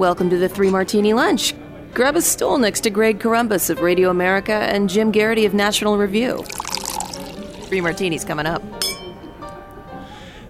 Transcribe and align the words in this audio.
Welcome 0.00 0.30
to 0.30 0.38
the 0.38 0.48
Three 0.48 0.70
Martini 0.70 1.12
Lunch. 1.12 1.52
Grab 1.92 2.16
a 2.16 2.22
stool 2.22 2.56
next 2.56 2.80
to 2.84 2.90
Greg 2.90 3.18
Corombos 3.18 3.68
of 3.68 3.82
Radio 3.82 4.08
America 4.08 4.54
and 4.54 4.88
Jim 4.88 5.12
Geraghty 5.12 5.44
of 5.44 5.52
National 5.52 5.98
Review. 5.98 6.42
Three 7.64 7.82
martinis 7.82 8.24
coming 8.24 8.46
up. 8.46 8.62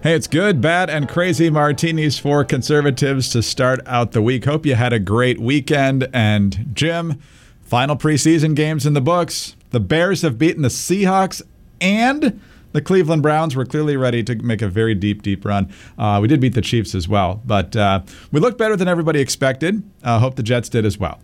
Hey, 0.03 0.15
it's 0.15 0.27
good, 0.27 0.61
bad, 0.61 0.89
and 0.89 1.09
crazy 1.09 1.49
martinis 1.49 2.17
for 2.17 2.45
conservatives 2.45 3.27
to 3.31 3.43
start 3.43 3.81
out 3.85 4.13
the 4.13 4.21
week. 4.21 4.45
Hope 4.45 4.65
you 4.65 4.75
had 4.75 4.93
a 4.93 4.99
great 4.99 5.37
weekend. 5.37 6.07
And 6.13 6.69
Jim, 6.73 7.19
final 7.59 7.97
preseason 7.97 8.55
games 8.55 8.85
in 8.85 8.93
the 8.93 9.01
books. 9.01 9.57
The 9.71 9.81
Bears 9.81 10.21
have 10.21 10.37
beaten 10.37 10.61
the 10.61 10.69
Seahawks 10.69 11.41
and 11.81 12.39
the 12.71 12.81
Cleveland 12.81 13.21
Browns 13.21 13.55
were 13.55 13.65
clearly 13.65 13.97
ready 13.97 14.23
to 14.23 14.35
make 14.35 14.61
a 14.61 14.67
very 14.67 14.95
deep, 14.95 15.21
deep 15.21 15.45
run. 15.45 15.71
Uh, 15.97 16.19
we 16.21 16.27
did 16.27 16.39
beat 16.39 16.53
the 16.53 16.61
Chiefs 16.61 16.95
as 16.95 17.07
well, 17.07 17.41
but 17.45 17.75
uh, 17.75 18.01
we 18.31 18.39
looked 18.39 18.57
better 18.57 18.75
than 18.75 18.87
everybody 18.87 19.19
expected. 19.19 19.83
Uh, 20.03 20.19
hope 20.19 20.35
the 20.35 20.43
Jets 20.43 20.69
did 20.69 20.85
as 20.85 20.97
well. 20.97 21.19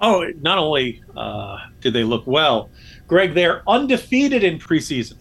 Oh, 0.00 0.30
not 0.40 0.58
only 0.58 1.02
uh, 1.16 1.58
did 1.80 1.94
they 1.94 2.04
look 2.04 2.26
well, 2.26 2.70
Greg, 3.06 3.34
they're 3.34 3.62
undefeated 3.68 4.44
in 4.44 4.58
preseason. 4.58 5.16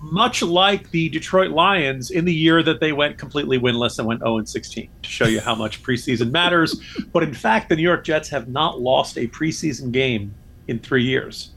Much 0.00 0.42
like 0.42 0.90
the 0.90 1.08
Detroit 1.10 1.50
Lions 1.50 2.10
in 2.10 2.24
the 2.24 2.34
year 2.34 2.64
that 2.64 2.80
they 2.80 2.90
went 2.92 3.16
completely 3.16 3.58
winless 3.58 3.98
and 3.98 4.08
went 4.08 4.20
0 4.20 4.42
16 4.44 4.88
to 5.02 5.08
show 5.08 5.26
you 5.26 5.40
how 5.40 5.54
much 5.54 5.84
preseason 5.84 6.32
matters. 6.32 6.80
But 7.12 7.22
in 7.22 7.32
fact, 7.32 7.68
the 7.68 7.76
New 7.76 7.82
York 7.82 8.02
Jets 8.02 8.28
have 8.30 8.48
not 8.48 8.80
lost 8.80 9.18
a 9.18 9.28
preseason 9.28 9.92
game 9.92 10.34
in 10.66 10.80
three 10.80 11.04
years. 11.04 11.50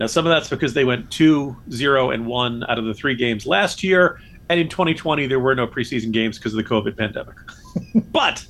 Now, 0.00 0.06
some 0.06 0.26
of 0.26 0.30
that's 0.30 0.48
because 0.48 0.74
they 0.74 0.84
went 0.84 1.10
2 1.10 1.56
0 1.70 2.10
and 2.10 2.26
1 2.26 2.64
out 2.68 2.78
of 2.78 2.84
the 2.84 2.94
three 2.94 3.14
games 3.14 3.46
last 3.46 3.82
year. 3.82 4.20
And 4.48 4.60
in 4.60 4.68
2020, 4.68 5.26
there 5.26 5.40
were 5.40 5.54
no 5.54 5.66
preseason 5.66 6.12
games 6.12 6.38
because 6.38 6.52
of 6.52 6.58
the 6.58 6.68
COVID 6.68 6.96
pandemic. 6.98 7.36
but 8.12 8.44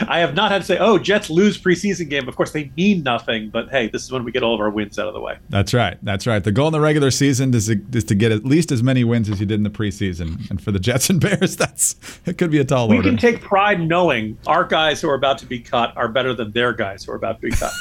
I 0.00 0.20
have 0.20 0.34
not 0.34 0.50
had 0.50 0.62
to 0.62 0.64
say, 0.64 0.78
oh, 0.78 0.98
Jets 0.98 1.30
lose 1.30 1.60
preseason 1.60 2.08
game. 2.08 2.28
Of 2.28 2.36
course, 2.36 2.52
they 2.52 2.70
mean 2.76 3.02
nothing, 3.02 3.50
but 3.50 3.68
hey, 3.70 3.88
this 3.88 4.04
is 4.04 4.12
when 4.12 4.24
we 4.24 4.32
get 4.32 4.42
all 4.42 4.54
of 4.54 4.60
our 4.60 4.70
wins 4.70 4.98
out 4.98 5.06
of 5.08 5.14
the 5.14 5.20
way. 5.20 5.38
That's 5.48 5.74
right. 5.74 5.98
That's 6.02 6.26
right. 6.26 6.42
The 6.42 6.52
goal 6.52 6.68
in 6.68 6.72
the 6.72 6.80
regular 6.80 7.10
season 7.10 7.52
is 7.54 7.66
to, 7.66 7.80
is 7.92 8.04
to 8.04 8.14
get 8.14 8.32
at 8.32 8.44
least 8.44 8.70
as 8.72 8.82
many 8.82 9.04
wins 9.04 9.28
as 9.28 9.40
you 9.40 9.46
did 9.46 9.56
in 9.56 9.64
the 9.64 9.70
preseason. 9.70 10.48
And 10.50 10.62
for 10.62 10.72
the 10.72 10.78
Jets 10.78 11.10
and 11.10 11.20
Bears, 11.20 11.56
that's 11.58 11.96
it 12.26 12.38
could 12.38 12.50
be 12.50 12.58
a 12.58 12.64
tall 12.64 12.88
we 12.88 12.96
order. 12.96 13.10
We 13.10 13.16
can 13.16 13.20
take 13.20 13.40
pride 13.40 13.80
knowing 13.80 14.38
our 14.46 14.64
guys 14.64 15.00
who 15.00 15.08
are 15.10 15.14
about 15.14 15.38
to 15.38 15.46
be 15.46 15.60
cut 15.60 15.96
are 15.96 16.08
better 16.08 16.34
than 16.34 16.52
their 16.52 16.72
guys 16.72 17.04
who 17.04 17.12
are 17.12 17.16
about 17.16 17.40
to 17.40 17.48
be 17.48 17.50
cut. 17.50 17.72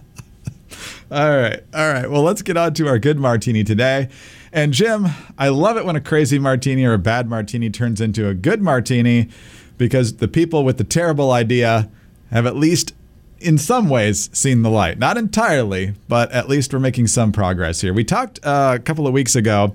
All 1.10 1.36
right. 1.36 1.62
All 1.74 1.90
right. 1.90 2.10
Well, 2.10 2.22
let's 2.22 2.42
get 2.42 2.56
on 2.56 2.74
to 2.74 2.86
our 2.86 2.98
good 2.98 3.18
martini 3.18 3.64
today. 3.64 4.08
And 4.52 4.72
Jim, 4.72 5.06
I 5.38 5.48
love 5.48 5.76
it 5.78 5.86
when 5.86 5.96
a 5.96 6.00
crazy 6.00 6.38
martini 6.38 6.84
or 6.84 6.92
a 6.92 6.98
bad 6.98 7.28
martini 7.28 7.70
turns 7.70 8.00
into 8.00 8.28
a 8.28 8.34
good 8.34 8.60
martini 8.60 9.28
because 9.78 10.16
the 10.16 10.28
people 10.28 10.64
with 10.64 10.76
the 10.76 10.84
terrible 10.84 11.30
idea 11.30 11.90
have 12.30 12.44
at 12.44 12.56
least 12.56 12.94
in 13.40 13.56
some 13.56 13.88
ways 13.88 14.28
seen 14.32 14.62
the 14.62 14.70
light. 14.70 14.98
Not 14.98 15.16
entirely, 15.16 15.94
but 16.08 16.30
at 16.32 16.48
least 16.48 16.72
we're 16.72 16.80
making 16.80 17.06
some 17.06 17.32
progress 17.32 17.80
here. 17.80 17.94
We 17.94 18.04
talked 18.04 18.44
uh, 18.44 18.72
a 18.76 18.78
couple 18.78 19.06
of 19.06 19.14
weeks 19.14 19.34
ago 19.34 19.72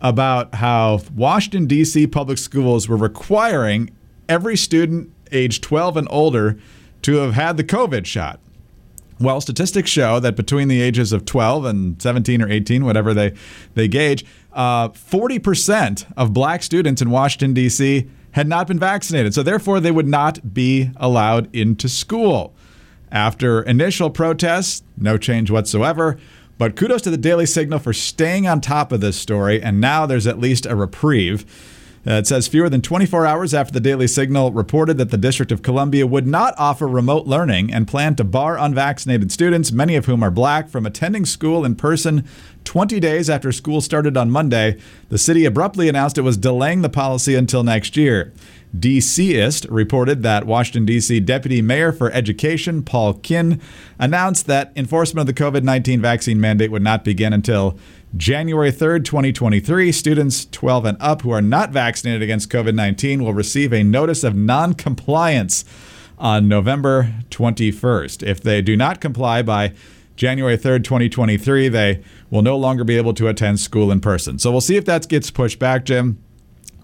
about 0.00 0.56
how 0.56 1.00
Washington, 1.14 1.66
D.C. 1.66 2.08
public 2.08 2.36
schools 2.36 2.88
were 2.88 2.96
requiring 2.96 3.90
every 4.28 4.56
student 4.56 5.10
age 5.32 5.60
12 5.60 5.96
and 5.96 6.08
older 6.10 6.58
to 7.02 7.16
have 7.16 7.34
had 7.34 7.56
the 7.56 7.64
COVID 7.64 8.04
shot. 8.04 8.40
Well, 9.24 9.40
statistics 9.40 9.88
show 9.88 10.20
that 10.20 10.36
between 10.36 10.68
the 10.68 10.82
ages 10.82 11.10
of 11.10 11.24
12 11.24 11.64
and 11.64 12.02
17 12.02 12.42
or 12.42 12.48
18, 12.50 12.84
whatever 12.84 13.14
they, 13.14 13.32
they 13.72 13.88
gauge, 13.88 14.22
uh, 14.52 14.90
40% 14.90 16.12
of 16.14 16.34
black 16.34 16.62
students 16.62 17.00
in 17.00 17.08
Washington, 17.08 17.54
D.C. 17.54 18.06
had 18.32 18.46
not 18.46 18.68
been 18.68 18.78
vaccinated. 18.78 19.32
So, 19.32 19.42
therefore, 19.42 19.80
they 19.80 19.90
would 19.90 20.06
not 20.06 20.52
be 20.52 20.90
allowed 20.96 21.48
into 21.56 21.88
school. 21.88 22.54
After 23.10 23.62
initial 23.62 24.10
protests, 24.10 24.82
no 24.98 25.16
change 25.16 25.50
whatsoever. 25.50 26.18
But 26.58 26.76
kudos 26.76 27.00
to 27.02 27.10
the 27.10 27.16
Daily 27.16 27.46
Signal 27.46 27.78
for 27.78 27.94
staying 27.94 28.46
on 28.46 28.60
top 28.60 28.92
of 28.92 29.00
this 29.00 29.16
story, 29.16 29.62
and 29.62 29.80
now 29.80 30.04
there's 30.04 30.26
at 30.26 30.38
least 30.38 30.66
a 30.66 30.76
reprieve. 30.76 31.46
Uh, 32.06 32.12
it 32.12 32.26
says 32.26 32.46
fewer 32.46 32.68
than 32.68 32.82
24 32.82 33.24
hours 33.24 33.54
after 33.54 33.72
the 33.72 33.80
Daily 33.80 34.06
Signal 34.06 34.52
reported 34.52 34.98
that 34.98 35.10
the 35.10 35.16
District 35.16 35.50
of 35.50 35.62
Columbia 35.62 36.06
would 36.06 36.26
not 36.26 36.54
offer 36.58 36.86
remote 36.86 37.26
learning 37.26 37.72
and 37.72 37.88
planned 37.88 38.18
to 38.18 38.24
bar 38.24 38.58
unvaccinated 38.58 39.32
students, 39.32 39.72
many 39.72 39.96
of 39.96 40.04
whom 40.04 40.22
are 40.22 40.30
black, 40.30 40.68
from 40.68 40.84
attending 40.84 41.24
school 41.24 41.64
in 41.64 41.74
person 41.76 42.28
20 42.64 42.98
days 42.98 43.30
after 43.30 43.52
school 43.52 43.80
started 43.80 44.16
on 44.16 44.30
Monday, 44.30 44.78
the 45.08 45.18
city 45.18 45.44
abruptly 45.44 45.88
announced 45.88 46.18
it 46.18 46.22
was 46.22 46.36
delaying 46.36 46.82
the 46.82 46.88
policy 46.88 47.34
until 47.34 47.62
next 47.62 47.96
year. 47.96 48.32
DCist 48.76 49.66
reported 49.70 50.22
that 50.22 50.46
Washington, 50.46 50.84
D.C. 50.84 51.20
Deputy 51.20 51.62
Mayor 51.62 51.92
for 51.92 52.10
Education 52.10 52.82
Paul 52.82 53.14
Kihn 53.14 53.60
announced 53.98 54.46
that 54.46 54.72
enforcement 54.74 55.28
of 55.28 55.34
the 55.34 55.42
COVID 55.42 55.62
19 55.62 56.00
vaccine 56.00 56.40
mandate 56.40 56.72
would 56.72 56.82
not 56.82 57.04
begin 57.04 57.32
until 57.32 57.78
January 58.16 58.72
3rd, 58.72 59.04
2023. 59.04 59.92
Students 59.92 60.46
12 60.46 60.84
and 60.86 60.98
up 61.00 61.22
who 61.22 61.30
are 61.30 61.42
not 61.42 61.70
vaccinated 61.70 62.22
against 62.22 62.50
COVID 62.50 62.74
19 62.74 63.22
will 63.22 63.34
receive 63.34 63.72
a 63.72 63.84
notice 63.84 64.24
of 64.24 64.34
non 64.34 64.74
compliance 64.74 65.64
on 66.18 66.48
November 66.48 67.14
21st. 67.30 68.22
If 68.22 68.40
they 68.40 68.60
do 68.60 68.76
not 68.76 69.00
comply 69.00 69.42
by 69.42 69.72
January 70.16 70.56
3rd, 70.56 70.84
2023, 70.84 71.68
they 71.68 72.02
will 72.30 72.42
no 72.42 72.56
longer 72.56 72.84
be 72.84 72.96
able 72.96 73.14
to 73.14 73.28
attend 73.28 73.60
school 73.60 73.90
in 73.90 74.00
person. 74.00 74.38
So 74.38 74.50
we'll 74.50 74.60
see 74.60 74.76
if 74.76 74.84
that 74.84 75.08
gets 75.08 75.30
pushed 75.30 75.58
back, 75.58 75.84
Jim. 75.84 76.18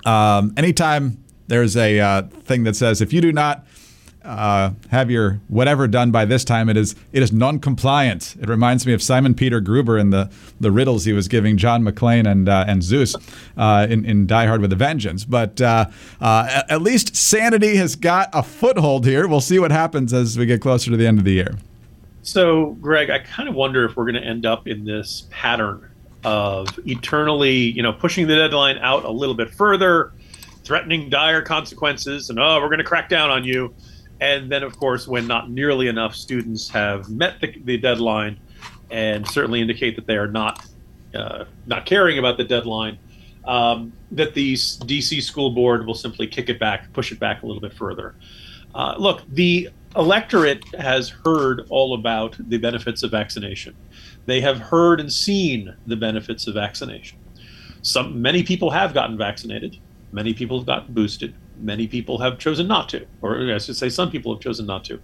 Um, 0.04 0.52
anytime 0.56 1.22
there's 1.50 1.76
a 1.76 1.98
uh, 1.98 2.22
thing 2.22 2.62
that 2.62 2.76
says 2.76 3.02
if 3.02 3.12
you 3.12 3.20
do 3.20 3.32
not 3.32 3.66
uh, 4.24 4.70
have 4.90 5.10
your 5.10 5.40
whatever 5.48 5.88
done 5.88 6.10
by 6.12 6.24
this 6.24 6.44
time, 6.44 6.68
it 6.68 6.76
is 6.76 6.94
it 7.12 7.22
is 7.22 7.32
non-compliant. 7.32 8.36
It 8.40 8.48
reminds 8.48 8.86
me 8.86 8.92
of 8.92 9.02
Simon 9.02 9.34
Peter 9.34 9.60
Gruber 9.60 9.98
and 9.98 10.12
the 10.12 10.30
the 10.60 10.70
riddles 10.70 11.04
he 11.04 11.12
was 11.12 11.26
giving 11.26 11.56
John 11.56 11.82
McClane 11.82 12.30
and 12.30 12.48
uh, 12.48 12.64
and 12.68 12.82
Zeus 12.82 13.16
uh, 13.56 13.86
in 13.90 14.04
in 14.04 14.26
Die 14.26 14.46
Hard 14.46 14.60
with 14.60 14.72
a 14.72 14.76
Vengeance. 14.76 15.24
But 15.24 15.60
uh, 15.60 15.86
uh, 16.20 16.62
at 16.68 16.82
least 16.82 17.16
sanity 17.16 17.76
has 17.76 17.96
got 17.96 18.30
a 18.32 18.44
foothold 18.44 19.04
here. 19.04 19.26
We'll 19.26 19.40
see 19.40 19.58
what 19.58 19.72
happens 19.72 20.12
as 20.12 20.38
we 20.38 20.46
get 20.46 20.60
closer 20.60 20.90
to 20.92 20.96
the 20.96 21.06
end 21.06 21.18
of 21.18 21.24
the 21.24 21.32
year. 21.32 21.58
So, 22.22 22.76
Greg, 22.80 23.10
I 23.10 23.18
kind 23.18 23.48
of 23.48 23.56
wonder 23.56 23.84
if 23.86 23.96
we're 23.96 24.04
going 24.04 24.22
to 24.22 24.28
end 24.28 24.46
up 24.46 24.68
in 24.68 24.84
this 24.84 25.26
pattern 25.30 25.90
of 26.22 26.68
eternally, 26.86 27.56
you 27.56 27.82
know, 27.82 27.94
pushing 27.94 28.26
the 28.26 28.36
deadline 28.36 28.78
out 28.78 29.04
a 29.04 29.10
little 29.10 29.34
bit 29.34 29.50
further 29.50 30.12
threatening 30.70 31.10
dire 31.10 31.42
consequences 31.42 32.30
and 32.30 32.38
oh 32.38 32.60
we're 32.60 32.68
going 32.68 32.78
to 32.78 32.84
crack 32.84 33.08
down 33.08 33.28
on 33.28 33.42
you. 33.42 33.74
And 34.20 34.52
then 34.52 34.62
of 34.62 34.76
course 34.76 35.08
when 35.08 35.26
not 35.26 35.50
nearly 35.50 35.88
enough 35.88 36.14
students 36.14 36.68
have 36.68 37.10
met 37.10 37.40
the, 37.40 37.60
the 37.64 37.76
deadline 37.76 38.38
and 38.88 39.26
certainly 39.26 39.60
indicate 39.60 39.96
that 39.96 40.06
they 40.06 40.14
are 40.14 40.28
not 40.28 40.64
uh, 41.12 41.46
not 41.66 41.86
caring 41.86 42.20
about 42.20 42.36
the 42.36 42.44
deadline 42.44 43.00
um, 43.46 43.92
that 44.12 44.34
the 44.34 44.54
dc 44.54 45.20
school 45.24 45.50
board 45.50 45.88
will 45.88 45.94
simply 45.96 46.28
kick 46.28 46.48
it 46.48 46.60
back 46.60 46.92
push 46.92 47.10
it 47.10 47.18
back 47.18 47.42
a 47.42 47.46
little 47.46 47.60
bit 47.60 47.72
further. 47.72 48.14
Uh, 48.72 48.94
look 48.96 49.22
the 49.28 49.70
electorate 49.96 50.62
has 50.76 51.08
heard 51.08 51.66
all 51.68 51.94
about 51.94 52.36
the 52.48 52.58
benefits 52.58 53.02
of 53.02 53.10
vaccination. 53.10 53.74
They 54.26 54.40
have 54.40 54.58
heard 54.58 55.00
and 55.00 55.12
seen 55.12 55.74
the 55.88 55.96
benefits 55.96 56.46
of 56.46 56.54
vaccination. 56.54 57.18
Some 57.82 58.22
many 58.22 58.44
people 58.44 58.70
have 58.70 58.94
gotten 58.94 59.18
vaccinated 59.18 59.80
Many 60.12 60.34
people 60.34 60.58
have 60.58 60.66
gotten 60.66 60.94
boosted. 60.94 61.34
Many 61.58 61.86
people 61.86 62.18
have 62.18 62.38
chosen 62.38 62.66
not 62.66 62.88
to, 62.90 63.06
or 63.20 63.36
I 63.52 63.58
should 63.58 63.76
say, 63.76 63.88
some 63.88 64.10
people 64.10 64.34
have 64.34 64.42
chosen 64.42 64.66
not 64.66 64.84
to. 64.84 65.00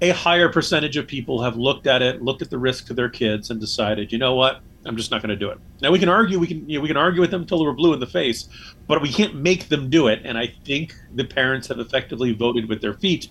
A 0.00 0.10
higher 0.10 0.48
percentage 0.48 0.96
of 0.96 1.06
people 1.06 1.42
have 1.42 1.56
looked 1.56 1.86
at 1.86 2.02
it, 2.02 2.22
looked 2.22 2.42
at 2.42 2.50
the 2.50 2.58
risk 2.58 2.86
to 2.86 2.94
their 2.94 3.08
kids, 3.08 3.50
and 3.50 3.60
decided, 3.60 4.10
you 4.10 4.18
know 4.18 4.34
what, 4.34 4.62
I'm 4.84 4.96
just 4.96 5.10
not 5.10 5.22
going 5.22 5.30
to 5.30 5.36
do 5.36 5.50
it. 5.50 5.58
Now 5.80 5.90
we 5.90 5.98
can 5.98 6.08
argue, 6.08 6.38
we 6.38 6.46
can 6.46 6.68
you 6.68 6.78
know, 6.78 6.82
we 6.82 6.88
can 6.88 6.96
argue 6.96 7.20
with 7.20 7.30
them 7.30 7.42
until 7.42 7.62
we're 7.62 7.72
blue 7.72 7.92
in 7.92 8.00
the 8.00 8.06
face, 8.06 8.48
but 8.88 9.00
we 9.00 9.12
can't 9.12 9.36
make 9.36 9.68
them 9.68 9.90
do 9.90 10.08
it. 10.08 10.22
And 10.24 10.36
I 10.36 10.52
think 10.64 10.94
the 11.14 11.24
parents 11.24 11.68
have 11.68 11.78
effectively 11.78 12.32
voted 12.32 12.68
with 12.68 12.80
their 12.80 12.94
feet, 12.94 13.28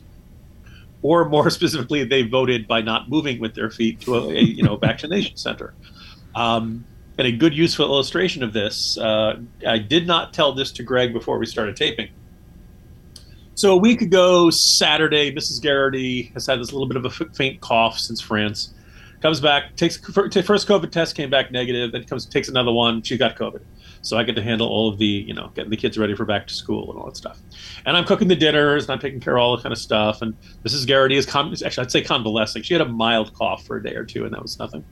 or 1.02 1.28
more 1.28 1.50
specifically, 1.50 2.04
they 2.04 2.22
voted 2.22 2.68
by 2.68 2.82
not 2.82 3.10
moving 3.10 3.40
with 3.40 3.56
their 3.56 3.70
feet 3.70 4.00
to 4.02 4.16
a, 4.16 4.30
a 4.30 4.40
you 4.40 4.64
know 4.64 4.78
vaccination 4.78 5.36
center. 5.36 5.74
Um, 6.36 6.86
and 7.18 7.28
a 7.28 7.32
good 7.32 7.54
useful 7.54 7.86
illustration 7.86 8.44
of 8.44 8.54
this, 8.54 8.98
uh, 8.98 9.40
I 9.68 9.78
did 9.78 10.08
not 10.08 10.34
tell 10.34 10.54
this 10.54 10.72
to 10.74 10.84
Greg 10.84 11.14
before 11.14 11.38
we 11.38 11.46
started 11.46 11.76
taping. 11.76 12.10
So 13.56 13.74
a 13.74 13.78
week 13.78 14.02
ago, 14.02 14.50
Saturday, 14.50 15.32
Mrs. 15.32 15.62
Geraghty 15.62 16.32
has 16.34 16.48
had 16.48 16.60
this 16.60 16.72
little 16.72 16.88
bit 16.88 16.98
of 16.98 17.06
a 17.06 17.10
faint 17.10 17.62
cough 17.62 18.00
since 18.00 18.22
France. 18.22 18.74
Comes 19.22 19.40
back, 19.40 19.76
takes 19.76 19.98
first 19.98 20.68
COVID 20.68 20.92
test, 20.92 21.16
came 21.16 21.30
back 21.30 21.52
negative. 21.52 21.92
Then 21.92 22.04
comes 22.06 22.26
takes 22.26 22.50
another 22.50 22.72
one. 22.72 23.04
She 23.04 23.18
got 23.18 23.36
COVID. 23.36 23.62
So 24.02 24.18
I 24.18 24.24
get 24.24 24.36
to 24.36 24.42
handle 24.42 24.68
all 24.68 24.90
of 24.90 24.98
the, 24.98 25.06
you 25.06 25.34
know, 25.36 25.52
getting 25.54 25.70
the 25.70 25.78
kids 25.78 25.96
ready 25.98 26.16
for 26.16 26.26
back 26.26 26.48
to 26.48 26.54
school 26.56 26.90
and 26.90 27.00
all 27.00 27.06
that 27.06 27.18
stuff. 27.18 27.40
And 27.86 27.96
I'm 27.96 28.04
cooking 28.04 28.30
the 28.30 28.36
dinners 28.36 28.86
and 28.86 28.94
I'm 28.94 29.00
taking 29.00 29.20
care 29.20 29.38
of 29.38 29.44
all 29.44 29.56
the 29.56 29.62
kind 29.62 29.74
of 29.74 29.78
stuff. 29.78 30.24
And 30.24 30.36
Mrs. 30.64 30.88
Geraghty 30.88 31.18
is 31.18 31.28
con- 31.28 31.54
actually 31.64 31.86
I'd 31.86 31.92
say 31.92 32.02
convalescing. 32.02 32.64
She 32.64 32.74
had 32.74 32.82
a 32.82 32.88
mild 32.88 33.32
cough 33.36 33.64
for 33.64 33.78
a 33.78 33.84
day 33.84 33.94
or 33.94 34.06
two, 34.06 34.26
and 34.26 34.34
that 34.34 34.42
was 34.42 34.58
nothing. 34.58 34.84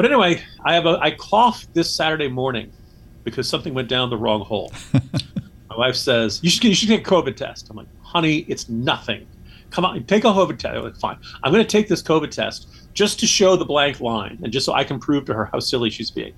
But 0.00 0.10
anyway, 0.10 0.42
I 0.64 0.72
have 0.72 0.86
a 0.86 0.98
I 1.02 1.10
coughed 1.10 1.74
this 1.74 1.94
Saturday 1.94 2.28
morning 2.28 2.72
because 3.22 3.46
something 3.46 3.74
went 3.74 3.88
down 3.88 4.08
the 4.08 4.16
wrong 4.16 4.40
hole. 4.40 4.72
My 5.68 5.76
wife 5.76 5.94
says 5.94 6.40
you 6.42 6.48
should 6.48 6.64
you 6.64 6.74
should 6.74 6.88
get 6.88 7.00
a 7.00 7.02
COVID 7.02 7.36
test. 7.36 7.68
I'm 7.68 7.76
like, 7.76 7.86
honey, 8.00 8.46
it's 8.48 8.70
nothing. 8.70 9.26
Come 9.68 9.84
on, 9.84 10.02
take 10.04 10.24
a 10.24 10.28
COVID 10.28 10.58
test. 10.58 10.82
Like, 10.82 10.96
Fine. 10.96 11.18
I'm 11.42 11.52
going 11.52 11.62
to 11.62 11.68
take 11.68 11.86
this 11.86 12.02
COVID 12.02 12.30
test 12.30 12.68
just 12.94 13.20
to 13.20 13.26
show 13.26 13.56
the 13.56 13.66
blank 13.66 14.00
line 14.00 14.38
and 14.42 14.50
just 14.50 14.64
so 14.64 14.72
I 14.72 14.84
can 14.84 14.98
prove 14.98 15.26
to 15.26 15.34
her 15.34 15.50
how 15.52 15.60
silly 15.60 15.90
she's 15.90 16.10
being. 16.10 16.32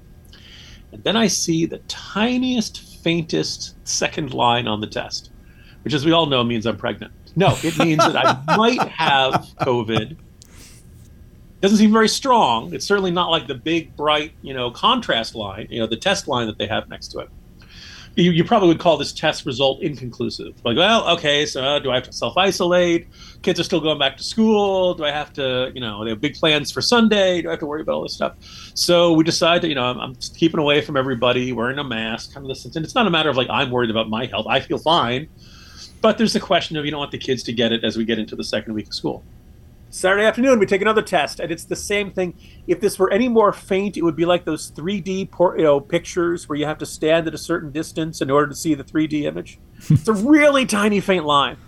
And 0.90 1.04
then 1.04 1.16
I 1.16 1.28
see 1.28 1.64
the 1.64 1.78
tiniest, 1.86 3.00
faintest 3.04 3.76
second 3.86 4.34
line 4.34 4.66
on 4.66 4.80
the 4.80 4.88
test, 4.88 5.30
which, 5.84 5.94
as 5.94 6.04
we 6.04 6.10
all 6.10 6.26
know, 6.26 6.42
means 6.42 6.66
I'm 6.66 6.76
pregnant. 6.76 7.12
No, 7.36 7.56
it 7.62 7.78
means 7.78 7.98
that 7.98 8.16
I 8.16 8.42
might 8.56 8.88
have 8.88 9.34
COVID. 9.60 10.16
Doesn't 11.62 11.78
seem 11.78 11.92
very 11.92 12.08
strong. 12.08 12.74
It's 12.74 12.84
certainly 12.84 13.10
not 13.10 13.30
like 13.30 13.46
the 13.46 13.54
big, 13.54 13.96
bright, 13.96 14.32
you 14.42 14.52
know, 14.52 14.70
contrast 14.70 15.34
line, 15.34 15.68
you 15.70 15.80
know, 15.80 15.86
the 15.86 15.96
test 15.96 16.28
line 16.28 16.46
that 16.48 16.58
they 16.58 16.66
have 16.66 16.88
next 16.88 17.08
to 17.12 17.20
it 17.20 17.30
you, 18.14 18.30
you, 18.30 18.44
probably 18.44 18.68
would 18.68 18.78
call 18.78 18.98
this 18.98 19.12
test 19.12 19.46
result 19.46 19.80
inconclusive. 19.80 20.54
Like, 20.64 20.76
well, 20.76 21.08
okay, 21.16 21.46
so 21.46 21.62
uh, 21.62 21.78
do 21.78 21.90
I 21.90 21.94
have 21.94 22.04
to 22.04 22.12
self 22.12 22.36
isolate? 22.36 23.06
Kids 23.42 23.58
are 23.58 23.64
still 23.64 23.80
going 23.80 23.98
back 23.98 24.16
to 24.18 24.22
school. 24.22 24.94
Do 24.94 25.04
I 25.04 25.10
have 25.10 25.32
to, 25.34 25.72
you 25.74 25.80
know, 25.80 26.04
they 26.04 26.10
have 26.10 26.20
big 26.20 26.34
plans 26.34 26.70
for 26.70 26.82
Sunday? 26.82 27.40
Do 27.40 27.48
I 27.48 27.52
have 27.52 27.60
to 27.60 27.66
worry 27.66 27.80
about 27.80 27.94
all 27.94 28.02
this 28.02 28.14
stuff? 28.14 28.36
So 28.74 29.12
we 29.12 29.24
decide 29.24 29.62
that, 29.62 29.68
you 29.68 29.74
know, 29.74 29.84
I'm, 29.84 29.98
I'm 29.98 30.14
keeping 30.14 30.60
away 30.60 30.82
from 30.82 30.96
everybody, 30.96 31.52
wearing 31.52 31.78
a 31.78 31.84
mask, 31.84 32.34
kind 32.34 32.44
of 32.44 32.48
this. 32.48 32.64
And 32.64 32.84
it's 32.84 32.94
not 32.94 33.06
a 33.06 33.10
matter 33.10 33.30
of 33.30 33.36
like, 33.36 33.48
I'm 33.48 33.70
worried 33.70 33.90
about 33.90 34.10
my 34.10 34.26
health. 34.26 34.46
I 34.48 34.60
feel 34.60 34.78
fine. 34.78 35.28
But 36.02 36.18
there's 36.18 36.34
the 36.34 36.40
question 36.40 36.76
of 36.76 36.84
you 36.84 36.90
don't 36.90 37.00
want 37.00 37.12
the 37.12 37.18
kids 37.18 37.42
to 37.44 37.52
get 37.52 37.72
it 37.72 37.82
as 37.82 37.96
we 37.96 38.04
get 38.04 38.18
into 38.18 38.36
the 38.36 38.44
second 38.44 38.74
week 38.74 38.88
of 38.88 38.94
school. 38.94 39.24
Saturday 39.94 40.24
afternoon, 40.24 40.58
we 40.58 40.64
take 40.64 40.80
another 40.80 41.02
test, 41.02 41.38
and 41.38 41.52
it's 41.52 41.66
the 41.66 41.76
same 41.76 42.10
thing. 42.10 42.34
If 42.66 42.80
this 42.80 42.98
were 42.98 43.12
any 43.12 43.28
more 43.28 43.52
faint, 43.52 43.98
it 43.98 44.02
would 44.02 44.16
be 44.16 44.24
like 44.24 44.46
those 44.46 44.70
3D 44.70 45.30
por- 45.30 45.58
you 45.58 45.64
know, 45.64 45.80
pictures 45.80 46.48
where 46.48 46.56
you 46.56 46.64
have 46.64 46.78
to 46.78 46.86
stand 46.86 47.28
at 47.28 47.34
a 47.34 47.38
certain 47.38 47.70
distance 47.72 48.22
in 48.22 48.30
order 48.30 48.46
to 48.46 48.54
see 48.54 48.72
the 48.72 48.84
3D 48.84 49.24
image. 49.24 49.60
it's 49.90 50.08
a 50.08 50.14
really 50.14 50.64
tiny, 50.64 50.98
faint 51.00 51.26
line. 51.26 51.58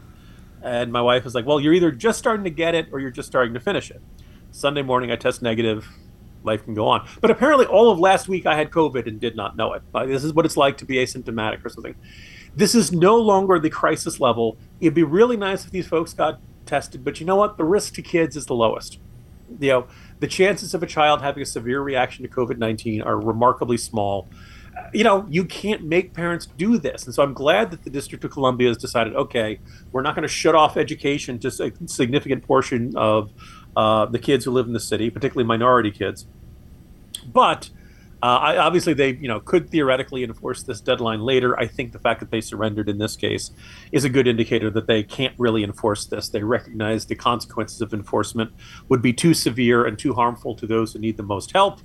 And 0.63 0.91
my 0.91 1.03
wife 1.03 1.25
was 1.25 1.35
like, 1.35 1.45
Well, 1.45 1.61
you're 1.61 1.75
either 1.75 1.91
just 1.91 2.19
starting 2.19 2.45
to 2.45 2.51
get 2.51 2.75
it 2.75 2.87
or 2.93 2.99
you're 2.99 3.11
just 3.11 3.29
starting 3.29 3.53
to 3.53 3.61
finish 3.61 3.91
it. 3.91 4.01
Sunday 4.53 4.81
morning, 4.81 5.11
I 5.13 5.17
test 5.17 5.43
negative. 5.43 5.87
Life 6.45 6.65
can 6.65 6.73
go 6.73 6.89
on. 6.89 7.07
But 7.21 7.31
apparently, 7.31 7.67
all 7.67 7.91
of 7.91 7.99
last 7.99 8.27
week, 8.27 8.47
I 8.47 8.57
had 8.57 8.71
COVID 8.71 9.07
and 9.07 9.21
did 9.21 9.37
not 9.37 9.55
know 9.55 9.75
it. 9.75 9.83
This 10.07 10.25
is 10.25 10.33
what 10.33 10.47
it's 10.47 10.57
like 10.57 10.79
to 10.79 10.87
be 10.87 10.95
asymptomatic 10.95 11.63
or 11.63 11.69
something. 11.69 11.95
This 12.57 12.75
is 12.75 12.91
no 12.91 13.17
longer 13.17 13.59
the 13.59 13.69
crisis 13.69 14.19
level. 14.19 14.57
It'd 14.81 14.95
be 14.95 15.03
really 15.03 15.37
nice 15.37 15.67
if 15.67 15.71
these 15.71 15.87
folks 15.87 16.15
got 16.15 16.41
tested, 16.67 17.05
but 17.05 17.21
you 17.21 17.27
know 17.27 17.37
what? 17.37 17.57
The 17.57 17.65
risk 17.65 17.95
to 17.95 18.03
kids 18.03 18.37
is 18.37 18.47
the 18.47 18.55
lowest. 18.55 18.99
You 19.61 19.69
know, 19.69 19.87
the 20.21 20.27
chances 20.27 20.75
of 20.75 20.83
a 20.83 20.87
child 20.87 21.21
having 21.21 21.43
a 21.43 21.47
severe 21.47 21.81
reaction 21.81 22.23
to 22.25 22.29
COVID 22.29 22.59
19 22.59 23.03
are 23.03 23.19
remarkably 23.19 23.77
small. 23.77 24.29
You 24.93 25.05
know, 25.05 25.27
you 25.29 25.45
can't 25.45 25.85
make 25.85 26.15
parents 26.15 26.47
do 26.47 26.79
this. 26.79 27.05
And 27.05 27.15
so 27.15 27.23
I'm 27.23 27.33
glad 27.35 27.71
that 27.71 27.85
the 27.85 27.91
District 27.91 28.25
of 28.25 28.31
Columbia 28.31 28.69
has 28.69 28.77
decided 28.77 29.15
okay, 29.15 29.61
we're 29.93 30.03
not 30.03 30.15
going 30.15 30.23
to 30.23 30.29
shut 30.29 30.55
off 30.55 30.77
education 30.77 31.39
to 31.41 31.49
a 31.49 31.89
significant 31.89 32.45
portion 32.45 32.97
of 32.97 33.31
uh, 33.77 34.07
the 34.07 34.19
kids 34.19 34.45
who 34.45 34.51
live 34.51 34.67
in 34.67 34.73
the 34.73 34.81
city, 34.81 35.11
particularly 35.11 35.47
minority 35.47 35.91
kids. 35.91 36.27
But 37.27 37.71
uh, 38.25 38.39
I, 38.39 38.57
obviously, 38.57 38.95
they 38.95 39.11
you 39.17 39.29
know 39.29 39.39
could 39.39 39.69
theoretically 39.69 40.25
enforce 40.25 40.63
this 40.63 40.81
deadline 40.81 41.21
later. 41.21 41.61
I 41.61 41.67
think 41.67 41.93
the 41.93 41.99
fact 41.99 42.21
that 42.21 42.31
they 42.31 42.41
surrendered 42.41 42.89
in 42.89 42.97
this 42.97 43.17
case 43.17 43.51
is 43.93 44.05
a 44.05 44.09
good 44.09 44.27
indicator 44.27 44.71
that 44.71 44.87
they 44.87 45.03
can't 45.03 45.35
really 45.37 45.63
enforce 45.63 46.07
this. 46.07 46.31
They 46.31 46.43
recognize 46.43 47.05
the 47.05 47.17
consequences 47.17 47.83
of 47.83 47.93
enforcement 47.93 48.51
would 48.89 49.03
be 49.03 49.13
too 49.13 49.35
severe 49.35 49.85
and 49.85 49.99
too 49.99 50.15
harmful 50.15 50.55
to 50.55 50.67
those 50.67 50.95
who 50.95 51.01
need 51.01 51.19
the 51.19 51.23
most 51.23 51.53
help. 51.53 51.81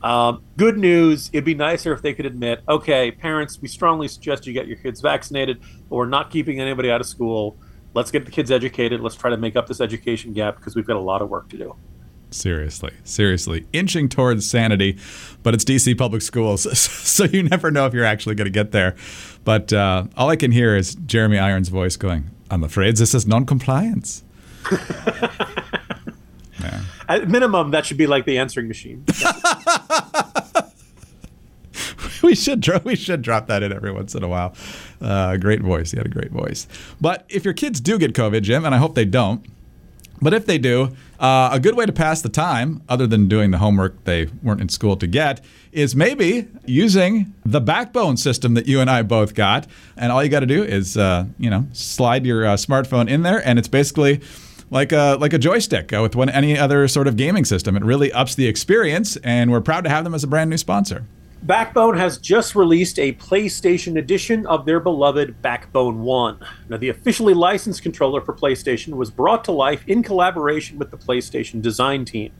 Um, 0.00 0.42
good 0.56 0.78
news. 0.78 1.28
It'd 1.34 1.44
be 1.44 1.54
nicer 1.54 1.92
if 1.92 2.00
they 2.00 2.14
could 2.14 2.24
admit, 2.24 2.62
okay, 2.66 3.10
parents, 3.10 3.60
we 3.60 3.68
strongly 3.68 4.08
suggest 4.08 4.46
you 4.46 4.54
get 4.54 4.66
your 4.66 4.78
kids 4.78 5.02
vaccinated, 5.02 5.60
but 5.60 5.96
we're 5.96 6.06
not 6.06 6.30
keeping 6.30 6.60
anybody 6.60 6.90
out 6.90 7.02
of 7.02 7.06
school. 7.06 7.58
Let's 7.92 8.10
get 8.10 8.24
the 8.24 8.30
kids 8.30 8.50
educated. 8.50 9.02
Let's 9.02 9.16
try 9.16 9.28
to 9.28 9.36
make 9.36 9.54
up 9.54 9.66
this 9.66 9.82
education 9.82 10.32
gap 10.32 10.56
because 10.56 10.74
we've 10.76 10.86
got 10.86 10.96
a 10.96 11.06
lot 11.12 11.20
of 11.20 11.28
work 11.28 11.50
to 11.50 11.58
do. 11.58 11.76
Seriously, 12.34 12.90
seriously, 13.04 13.64
inching 13.72 14.08
towards 14.08 14.50
sanity, 14.50 14.98
but 15.44 15.54
it's 15.54 15.64
DC 15.64 15.96
public 15.96 16.20
schools, 16.20 16.66
so 16.78 17.24
you 17.24 17.44
never 17.44 17.70
know 17.70 17.86
if 17.86 17.94
you're 17.94 18.04
actually 18.04 18.34
going 18.34 18.46
to 18.46 18.50
get 18.50 18.72
there. 18.72 18.96
But 19.44 19.72
uh, 19.72 20.06
all 20.16 20.30
I 20.30 20.36
can 20.36 20.50
hear 20.50 20.76
is 20.76 20.96
Jeremy 20.96 21.38
Irons' 21.38 21.68
voice 21.68 21.96
going, 21.96 22.28
"I'm 22.50 22.64
afraid 22.64 22.96
this 22.96 23.14
is 23.14 23.24
non-compliance." 23.24 24.24
yeah. 26.60 26.80
At 27.08 27.28
minimum, 27.28 27.70
that 27.70 27.86
should 27.86 27.98
be 27.98 28.08
like 28.08 28.24
the 28.24 28.38
answering 28.38 28.66
machine. 28.66 29.04
we 32.24 32.34
should 32.34 32.60
drop, 32.60 32.84
we 32.84 32.96
should 32.96 33.22
drop 33.22 33.46
that 33.46 33.62
in 33.62 33.72
every 33.72 33.92
once 33.92 34.16
in 34.16 34.24
a 34.24 34.28
while. 34.28 34.56
Uh, 35.00 35.36
great 35.36 35.60
voice. 35.60 35.92
He 35.92 35.98
had 35.98 36.06
a 36.06 36.10
great 36.10 36.32
voice. 36.32 36.66
But 37.00 37.24
if 37.28 37.44
your 37.44 37.54
kids 37.54 37.80
do 37.80 37.96
get 37.96 38.12
COVID, 38.12 38.42
Jim, 38.42 38.64
and 38.64 38.74
I 38.74 38.78
hope 38.78 38.96
they 38.96 39.04
don't, 39.04 39.46
but 40.24 40.32
if 40.32 40.46
they 40.46 40.56
do, 40.56 40.96
uh, 41.20 41.50
a 41.52 41.60
good 41.60 41.76
way 41.76 41.84
to 41.84 41.92
pass 41.92 42.22
the 42.22 42.30
time, 42.30 42.82
other 42.88 43.06
than 43.06 43.28
doing 43.28 43.50
the 43.50 43.58
homework 43.58 44.02
they 44.04 44.26
weren't 44.42 44.62
in 44.62 44.70
school 44.70 44.96
to 44.96 45.06
get, 45.06 45.44
is 45.70 45.94
maybe 45.94 46.48
using 46.64 47.34
the 47.44 47.60
backbone 47.60 48.16
system 48.16 48.54
that 48.54 48.66
you 48.66 48.80
and 48.80 48.88
I 48.88 49.02
both 49.02 49.34
got. 49.34 49.66
And 49.98 50.10
all 50.10 50.24
you 50.24 50.30
got 50.30 50.40
to 50.40 50.46
do 50.46 50.64
is, 50.64 50.96
uh, 50.96 51.26
you 51.38 51.50
know, 51.50 51.66
slide 51.74 52.24
your 52.24 52.46
uh, 52.46 52.54
smartphone 52.54 53.08
in 53.08 53.22
there, 53.22 53.46
and 53.46 53.58
it's 53.58 53.68
basically 53.68 54.22
like 54.70 54.92
a 54.92 55.18
like 55.20 55.34
a 55.34 55.38
joystick 55.38 55.92
uh, 55.92 56.00
with 56.00 56.16
one 56.16 56.30
any 56.30 56.58
other 56.58 56.88
sort 56.88 57.06
of 57.06 57.16
gaming 57.16 57.44
system. 57.44 57.76
It 57.76 57.84
really 57.84 58.10
ups 58.10 58.34
the 58.34 58.46
experience, 58.46 59.16
and 59.18 59.52
we're 59.52 59.60
proud 59.60 59.84
to 59.84 59.90
have 59.90 60.04
them 60.04 60.14
as 60.14 60.24
a 60.24 60.26
brand 60.26 60.48
new 60.48 60.56
sponsor. 60.56 61.04
Backbone 61.44 61.98
has 61.98 62.16
just 62.16 62.54
released 62.54 62.98
a 62.98 63.12
PlayStation 63.12 63.98
edition 63.98 64.46
of 64.46 64.64
their 64.64 64.80
beloved 64.80 65.42
Backbone 65.42 66.00
1. 66.00 66.38
Now, 66.70 66.78
the 66.78 66.88
officially 66.88 67.34
licensed 67.34 67.82
controller 67.82 68.22
for 68.22 68.32
PlayStation 68.32 68.94
was 68.94 69.10
brought 69.10 69.44
to 69.44 69.52
life 69.52 69.84
in 69.86 70.02
collaboration 70.02 70.78
with 70.78 70.90
the 70.90 70.96
PlayStation 70.96 71.60
design 71.60 72.06
team. 72.06 72.32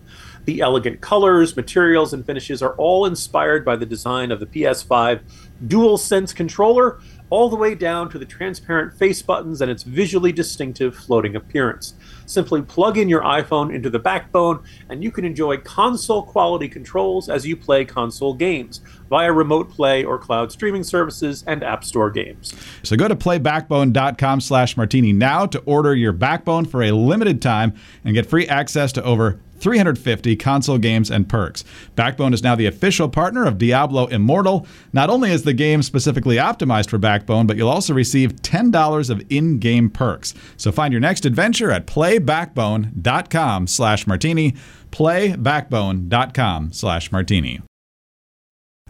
The 0.47 0.63
elegant 0.63 1.03
colors, 1.03 1.55
materials, 1.55 2.15
and 2.15 2.25
finishes 2.25 2.63
are 2.63 2.73
all 2.77 3.05
inspired 3.05 3.63
by 3.63 3.77
the 3.77 3.85
design 3.85 4.33
of 4.33 4.41
the 4.41 4.47
PS5 4.47 5.21
DualSense 5.67 6.35
controller, 6.35 6.99
all 7.31 7.49
the 7.49 7.57
way 7.57 7.75
down 7.75 8.09
to 8.11 8.19
the 8.19 8.25
transparent 8.25 8.97
face 8.97 9.23
buttons 9.23 9.61
and 9.61 9.71
its 9.71 9.83
visually 9.83 10.33
distinctive 10.33 10.95
floating 10.95 11.37
appearance. 11.37 11.95
Simply 12.27 12.63
plug 12.63 12.97
in 12.97 13.09
your 13.09 13.23
iPhone 13.23 13.75
into 13.75 13.91
the 13.91 13.99
backbone, 13.99 14.63
and 14.89 15.03
you 15.03 15.11
can 15.11 15.25
enjoy 15.25 15.59
console 15.59 16.23
quality 16.23 16.69
controls 16.69 17.29
as 17.29 17.47
you 17.47 17.57
play 17.57 17.85
console 17.85 18.35
games 18.35 18.81
via 19.11 19.33
remote 19.33 19.71
play 19.71 20.05
or 20.05 20.19
cloud 20.19 20.51
streaming 20.51 20.85
services 20.85 21.45
and 21.47 21.63
App 21.63 21.85
Store 21.85 22.11
games. 22.11 22.55
So 22.83 22.97
go 22.97 23.09
to 23.09 23.17
playbackbone.com 23.17 24.41
slash 24.41 24.77
martini 24.77 25.13
now 25.13 25.47
to 25.47 25.59
order 25.61 25.95
your 25.95 26.13
backbone 26.13 26.65
for 26.65 26.83
a 26.83 26.93
limited 26.93 27.43
time 27.43 27.75
and 28.05 28.15
get 28.15 28.27
free 28.27 28.47
access 28.49 28.93
to 28.93 29.05
over 29.05 29.41
350 29.59 30.37
console 30.37 30.79
games 30.79 31.11
and 31.11 31.29
perks. 31.29 31.65
Backbone 31.97 32.35
is 32.35 32.43
now 32.43 32.55
the 32.55 32.67
official 32.67 33.09
partner 33.09 33.47
of 33.47 33.59
Diablo 33.59 34.07
Immortal. 34.07 34.67
Not 34.93 35.11
only 35.11 35.31
is 35.31 35.43
the 35.43 35.53
game 35.53 35.83
specifically 35.83 36.37
optimized 36.37 36.91
for 36.91 36.99
Backbone, 36.99 37.47
but 37.47 37.57
you'll 37.57 37.69
also 37.69 37.95
receive 37.95 38.37
$10 38.37 39.11
of 39.11 39.23
in-game 39.31 39.91
perks. 39.91 40.35
So 40.57 40.73
find 40.73 40.93
your 40.93 41.01
next 41.01 41.25
adventure 41.25 41.71
at 41.71 41.87
playbackbone.com 41.87 43.67
slash 43.67 44.07
martini, 44.07 44.55
playbackbone.com 44.91 46.73
slash 46.73 47.13
martini. 47.13 47.61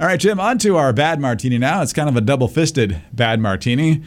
All 0.00 0.09
right, 0.09 0.18
Jim, 0.18 0.40
on 0.40 0.59
to 0.59 0.76
our 0.76 0.92
bad 0.92 1.21
martini 1.21 1.56
now. 1.56 1.80
It's 1.80 1.92
kind 1.92 2.09
of 2.09 2.16
a 2.16 2.21
double 2.21 2.49
fisted 2.49 3.00
bad 3.12 3.38
martini. 3.38 4.02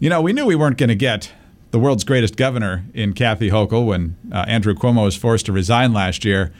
You 0.00 0.08
know, 0.08 0.20
we 0.20 0.32
knew 0.32 0.44
we 0.44 0.56
weren't 0.56 0.76
going 0.76 0.88
to 0.88 0.96
get 0.96 1.32
the 1.70 1.78
world's 1.78 2.04
greatest 2.04 2.36
governor 2.36 2.84
in 2.94 3.12
Kathy 3.12 3.50
Hochul 3.50 3.86
when 3.86 4.16
uh, 4.32 4.44
Andrew 4.48 4.74
Cuomo 4.74 5.04
was 5.04 5.16
forced 5.16 5.46
to 5.46 5.52
resign 5.52 5.92
last 5.92 6.24
year. 6.24 6.52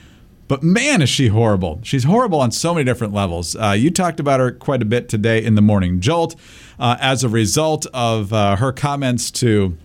But 0.47 0.63
man, 0.63 1.01
is 1.01 1.09
she 1.09 1.27
horrible. 1.27 1.79
She's 1.83 2.03
horrible 2.03 2.41
on 2.41 2.51
so 2.51 2.73
many 2.73 2.83
different 2.83 3.13
levels. 3.13 3.55
Uh, 3.55 3.71
you 3.71 3.89
talked 3.89 4.19
about 4.19 4.39
her 4.39 4.51
quite 4.51 4.81
a 4.81 4.85
bit 4.85 5.07
today 5.07 5.43
in 5.43 5.55
the 5.55 5.61
Morning 5.61 6.01
Jolt 6.01 6.35
uh, 6.77 6.97
as 6.99 7.23
a 7.23 7.29
result 7.29 7.85
of 7.93 8.33
uh, 8.33 8.57
her 8.57 8.73
comments 8.73 9.31
to 9.31 9.77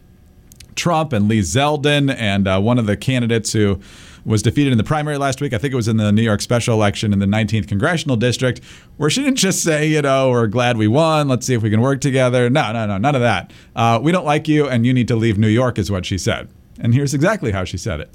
Trump 0.74 1.12
and 1.12 1.28
Lee 1.28 1.40
Zeldin 1.40 2.14
and 2.14 2.48
uh, 2.48 2.60
one 2.60 2.78
of 2.78 2.86
the 2.86 2.96
candidates 2.96 3.52
who 3.52 3.80
was 4.26 4.42
defeated 4.42 4.72
in 4.72 4.78
the 4.78 4.84
primary 4.84 5.16
last 5.16 5.40
week. 5.40 5.52
I 5.52 5.58
think 5.58 5.72
it 5.72 5.76
was 5.76 5.86
in 5.86 5.96
the 5.96 6.10
New 6.10 6.22
York 6.22 6.40
special 6.40 6.74
election 6.74 7.12
in 7.12 7.20
the 7.20 7.26
19th 7.26 7.68
congressional 7.68 8.16
district, 8.16 8.60
where 8.96 9.08
she 9.08 9.22
didn't 9.22 9.38
just 9.38 9.62
say, 9.62 9.86
you 9.86 10.02
know, 10.02 10.30
we're 10.30 10.48
glad 10.48 10.76
we 10.76 10.88
won. 10.88 11.28
Let's 11.28 11.46
see 11.46 11.54
if 11.54 11.62
we 11.62 11.70
can 11.70 11.80
work 11.80 12.00
together. 12.00 12.50
No, 12.50 12.72
no, 12.72 12.86
no, 12.86 12.98
none 12.98 13.14
of 13.14 13.20
that. 13.20 13.52
Uh, 13.76 14.00
we 14.02 14.10
don't 14.10 14.26
like 14.26 14.48
you, 14.48 14.68
and 14.68 14.84
you 14.84 14.92
need 14.92 15.08
to 15.08 15.16
leave 15.16 15.38
New 15.38 15.48
York, 15.48 15.78
is 15.78 15.90
what 15.90 16.04
she 16.04 16.18
said. 16.18 16.48
And 16.80 16.92
here's 16.92 17.14
exactly 17.14 17.52
how 17.52 17.64
she 17.64 17.78
said 17.78 18.00
it. 18.00 18.10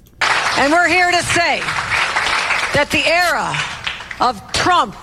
And 0.58 0.72
we're 0.72 0.90
here 0.90 1.10
to 1.10 1.24
say 1.24 1.62
that 2.74 2.90
the 2.92 3.06
era 3.08 3.56
of 4.28 4.52
Trump 4.52 4.96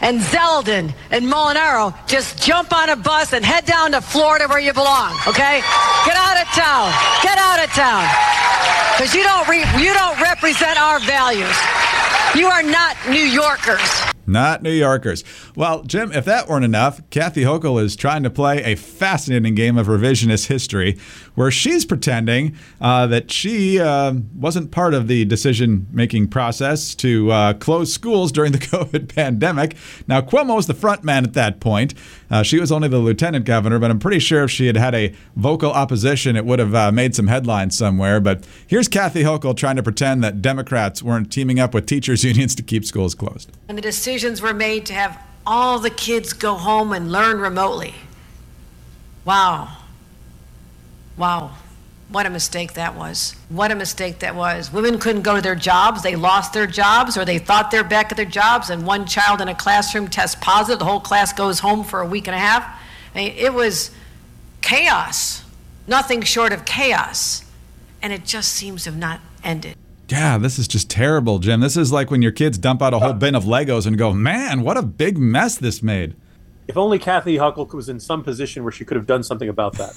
and 0.00 0.20
Zeldin 0.20 0.94
and 1.10 1.26
Molinaro 1.26 1.94
just 2.06 2.42
jump 2.42 2.72
on 2.72 2.90
a 2.90 2.96
bus 2.96 3.32
and 3.32 3.44
head 3.44 3.64
down 3.64 3.92
to 3.92 4.00
Florida 4.00 4.46
where 4.48 4.60
you 4.60 4.72
belong, 4.72 5.18
okay? 5.26 5.60
Get 6.06 6.16
out 6.16 6.40
of 6.40 6.48
town. 6.54 6.92
Get 7.22 7.36
out 7.36 7.58
of 7.58 7.70
town. 7.74 8.06
Because 8.96 9.12
you 9.14 9.22
don't 9.22 9.46
re- 9.48 9.66
you 9.82 9.92
don't 9.92 10.18
represent 10.20 10.80
our 10.80 11.00
values. 11.00 11.54
You 12.34 12.46
are 12.46 12.62
not 12.62 12.96
New 13.08 13.26
Yorkers. 13.26 14.02
Not 14.26 14.62
New 14.62 14.72
Yorkers. 14.72 15.22
Well, 15.54 15.82
Jim, 15.84 16.12
if 16.12 16.24
that 16.24 16.48
weren't 16.48 16.64
enough, 16.64 17.00
Kathy 17.10 17.42
Hochul 17.42 17.80
is 17.82 17.94
trying 17.94 18.24
to 18.24 18.30
play 18.30 18.62
a 18.64 18.74
fascinating 18.74 19.54
game 19.54 19.78
of 19.78 19.86
revisionist 19.86 20.46
history 20.46 20.98
where 21.36 21.50
she's 21.50 21.84
pretending 21.84 22.56
uh, 22.80 23.06
that 23.06 23.30
she 23.30 23.78
uh, 23.78 24.12
wasn't 24.34 24.72
part 24.72 24.92
of 24.94 25.06
the 25.06 25.24
decision 25.24 25.86
making 25.92 26.26
process 26.26 26.94
to 26.96 27.30
uh, 27.30 27.52
close 27.54 27.92
schools 27.92 28.32
during 28.32 28.50
the 28.50 28.58
COVID 28.76 29.14
pandemic. 29.14 29.76
Now, 30.08 30.20
Cuomo 30.20 30.56
was 30.56 30.66
the 30.66 30.74
front 30.74 31.04
man 31.04 31.22
at 31.22 31.34
that 31.34 31.60
point. 31.60 31.94
Uh, 32.30 32.42
she 32.42 32.58
was 32.58 32.72
only 32.72 32.88
the 32.88 32.98
lieutenant 32.98 33.44
governor, 33.44 33.78
but 33.78 33.90
I'm 33.90 34.00
pretty 34.00 34.18
sure 34.18 34.44
if 34.44 34.50
she 34.50 34.66
had 34.66 34.76
had 34.76 34.94
a 34.94 35.14
vocal 35.36 35.70
opposition, 35.70 36.34
it 36.34 36.44
would 36.44 36.58
have 36.58 36.74
uh, 36.74 36.90
made 36.90 37.14
some 37.14 37.28
headlines 37.28 37.76
somewhere. 37.78 38.18
But 38.18 38.44
here's 38.66 38.88
Kathy 38.88 39.22
Hochul 39.22 39.56
trying 39.56 39.76
to 39.76 39.82
pretend 39.82 40.24
that 40.24 40.42
Democrats 40.42 41.02
weren't 41.02 41.30
teaming 41.30 41.60
up 41.60 41.72
with 41.72 41.86
teachers' 41.86 42.24
unions 42.24 42.54
to 42.56 42.62
keep 42.62 42.84
schools 42.84 43.14
closed. 43.14 43.52
And 43.68 43.78
the 43.78 43.82
decisions 43.82 44.42
were 44.42 44.54
made 44.54 44.86
to 44.86 44.94
have 44.94 45.22
all 45.46 45.78
the 45.78 45.90
kids 45.90 46.32
go 46.32 46.54
home 46.54 46.92
and 46.92 47.12
learn 47.12 47.38
remotely. 47.38 47.94
Wow. 49.24 49.76
Wow. 51.16 51.52
What 52.08 52.24
a 52.24 52.30
mistake 52.30 52.74
that 52.74 52.94
was. 52.94 53.34
What 53.48 53.72
a 53.72 53.74
mistake 53.74 54.20
that 54.20 54.36
was. 54.36 54.72
Women 54.72 54.98
couldn't 54.98 55.22
go 55.22 55.34
to 55.34 55.42
their 55.42 55.56
jobs. 55.56 56.02
They 56.02 56.14
lost 56.14 56.52
their 56.52 56.66
jobs 56.66 57.16
or 57.16 57.24
they 57.24 57.38
thought 57.38 57.72
they're 57.72 57.82
back 57.82 58.12
at 58.12 58.16
their 58.16 58.24
jobs, 58.24 58.70
and 58.70 58.86
one 58.86 59.06
child 59.06 59.40
in 59.40 59.48
a 59.48 59.54
classroom 59.54 60.06
tests 60.06 60.36
positive. 60.40 60.78
The 60.78 60.84
whole 60.84 61.00
class 61.00 61.32
goes 61.32 61.58
home 61.58 61.82
for 61.82 62.00
a 62.00 62.06
week 62.06 62.28
and 62.28 62.36
a 62.36 62.38
half. 62.38 62.62
I 63.12 63.18
mean, 63.18 63.34
it 63.36 63.52
was 63.52 63.90
chaos, 64.62 65.42
nothing 65.88 66.22
short 66.22 66.52
of 66.52 66.64
chaos. 66.64 67.44
And 68.02 68.12
it 68.12 68.24
just 68.24 68.52
seems 68.52 68.84
to 68.84 68.90
have 68.90 68.98
not 68.98 69.20
ended. 69.42 69.76
Yeah, 70.08 70.38
this 70.38 70.60
is 70.60 70.68
just 70.68 70.88
terrible, 70.88 71.40
Jim. 71.40 71.60
This 71.60 71.76
is 71.76 71.90
like 71.90 72.12
when 72.12 72.22
your 72.22 72.30
kids 72.30 72.56
dump 72.56 72.82
out 72.82 72.94
a 72.94 73.00
whole 73.00 73.14
bin 73.14 73.34
of 73.34 73.44
Legos 73.44 73.84
and 73.84 73.98
go, 73.98 74.12
man, 74.12 74.62
what 74.62 74.76
a 74.76 74.82
big 74.82 75.18
mess 75.18 75.56
this 75.56 75.82
made. 75.82 76.14
If 76.68 76.76
only 76.76 77.00
Kathy 77.00 77.36
Hochul 77.36 77.72
was 77.72 77.88
in 77.88 77.98
some 77.98 78.22
position 78.22 78.62
where 78.62 78.70
she 78.70 78.84
could 78.84 78.96
have 78.96 79.06
done 79.06 79.24
something 79.24 79.48
about 79.48 79.72
that. 79.74 79.96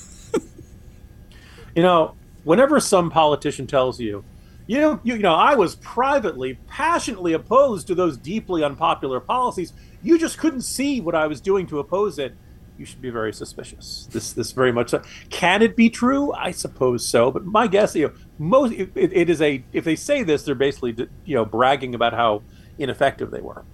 You 1.79 1.83
know, 1.83 2.15
whenever 2.43 2.79
some 2.79 3.09
politician 3.09 3.67
tells 3.67 3.99
you, 3.99 4.23
you 4.67 4.79
know, 4.79 4.99
you, 5.03 5.15
you 5.15 5.21
know, 5.21 5.33
I 5.33 5.55
was 5.55 5.75
privately, 5.77 6.59
passionately 6.67 7.33
opposed 7.33 7.87
to 7.87 7.95
those 7.95 8.17
deeply 8.17 8.63
unpopular 8.63 9.19
policies, 9.19 9.73
you 10.03 10.19
just 10.19 10.37
couldn't 10.37 10.61
see 10.61 11.01
what 11.01 11.15
I 11.15 11.27
was 11.27 11.41
doing 11.41 11.65
to 11.67 11.79
oppose 11.79 12.19
it 12.19 12.35
you 12.79 12.85
should 12.85 13.01
be 13.01 13.09
very 13.09 13.33
suspicious. 13.33 14.07
This 14.11 14.31
this 14.31 14.53
very 14.53 14.71
much 14.71 14.89
so. 14.89 15.03
Can 15.29 15.61
it 15.61 15.75
be 15.75 15.89
true? 15.89 16.31
I 16.31 16.51
suppose 16.51 17.05
so. 17.05 17.29
But 17.29 17.45
my 17.45 17.67
guess, 17.67 17.93
you 17.93 18.07
know, 18.07 18.13
most 18.37 18.71
it, 18.71 18.91
it 18.95 19.29
is 19.29 19.41
a 19.41 19.63
if 19.73 19.83
they 19.83 19.97
say 19.97 20.23
this, 20.23 20.43
they're 20.43 20.55
basically 20.55 20.95
you 21.25 21.35
know 21.35 21.43
bragging 21.43 21.93
about 21.93 22.13
how 22.13 22.41
ineffective 22.77 23.31
they 23.31 23.41
were. 23.41 23.65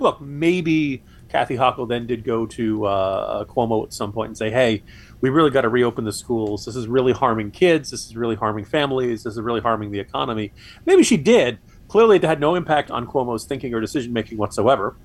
Look, 0.00 0.20
maybe 0.20 1.04
Kathy 1.28 1.56
Hochul 1.56 1.88
then 1.88 2.06
did 2.06 2.24
go 2.24 2.46
to 2.46 2.84
uh, 2.84 3.44
Cuomo 3.44 3.84
at 3.84 3.92
some 3.92 4.12
point 4.12 4.30
and 4.30 4.38
say, 4.38 4.50
"Hey, 4.50 4.82
we 5.20 5.30
really 5.30 5.50
got 5.50 5.62
to 5.62 5.68
reopen 5.68 6.04
the 6.04 6.12
schools. 6.12 6.64
This 6.64 6.76
is 6.76 6.86
really 6.86 7.12
harming 7.12 7.50
kids. 7.50 7.90
This 7.90 8.06
is 8.06 8.16
really 8.16 8.36
harming 8.36 8.64
families. 8.64 9.22
This 9.22 9.34
is 9.34 9.40
really 9.40 9.60
harming 9.60 9.90
the 9.90 10.00
economy." 10.00 10.52
Maybe 10.86 11.02
she 11.02 11.16
did. 11.16 11.58
Clearly, 11.88 12.16
it 12.16 12.22
had 12.22 12.40
no 12.40 12.54
impact 12.54 12.90
on 12.90 13.06
Cuomo's 13.06 13.44
thinking 13.44 13.72
or 13.74 13.80
decision 13.80 14.12
making 14.12 14.38
whatsoever. 14.38 14.96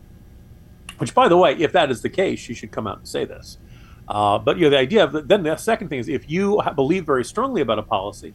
Which, 0.98 1.14
by 1.14 1.28
the 1.28 1.38
way, 1.38 1.56
if 1.56 1.72
that 1.72 1.90
is 1.90 2.02
the 2.02 2.10
case, 2.10 2.40
she 2.40 2.54
should 2.54 2.72
come 2.72 2.88
out 2.88 3.00
and 3.00 3.08
say 3.08 3.26
this. 3.26 3.58
Uh, 4.08 4.38
but 4.38 4.58
you 4.58 4.66
know, 4.66 4.70
the 4.70 4.78
idea 4.78 5.04
of 5.04 5.14
the, 5.14 5.22
then 5.22 5.44
the 5.44 5.56
second 5.56 5.90
thing 5.90 6.00
is 6.00 6.10
if 6.10 6.30
you 6.30 6.62
believe 6.76 7.06
very 7.06 7.24
strongly 7.24 7.62
about 7.62 7.80
a 7.80 7.84
policy, 7.84 8.34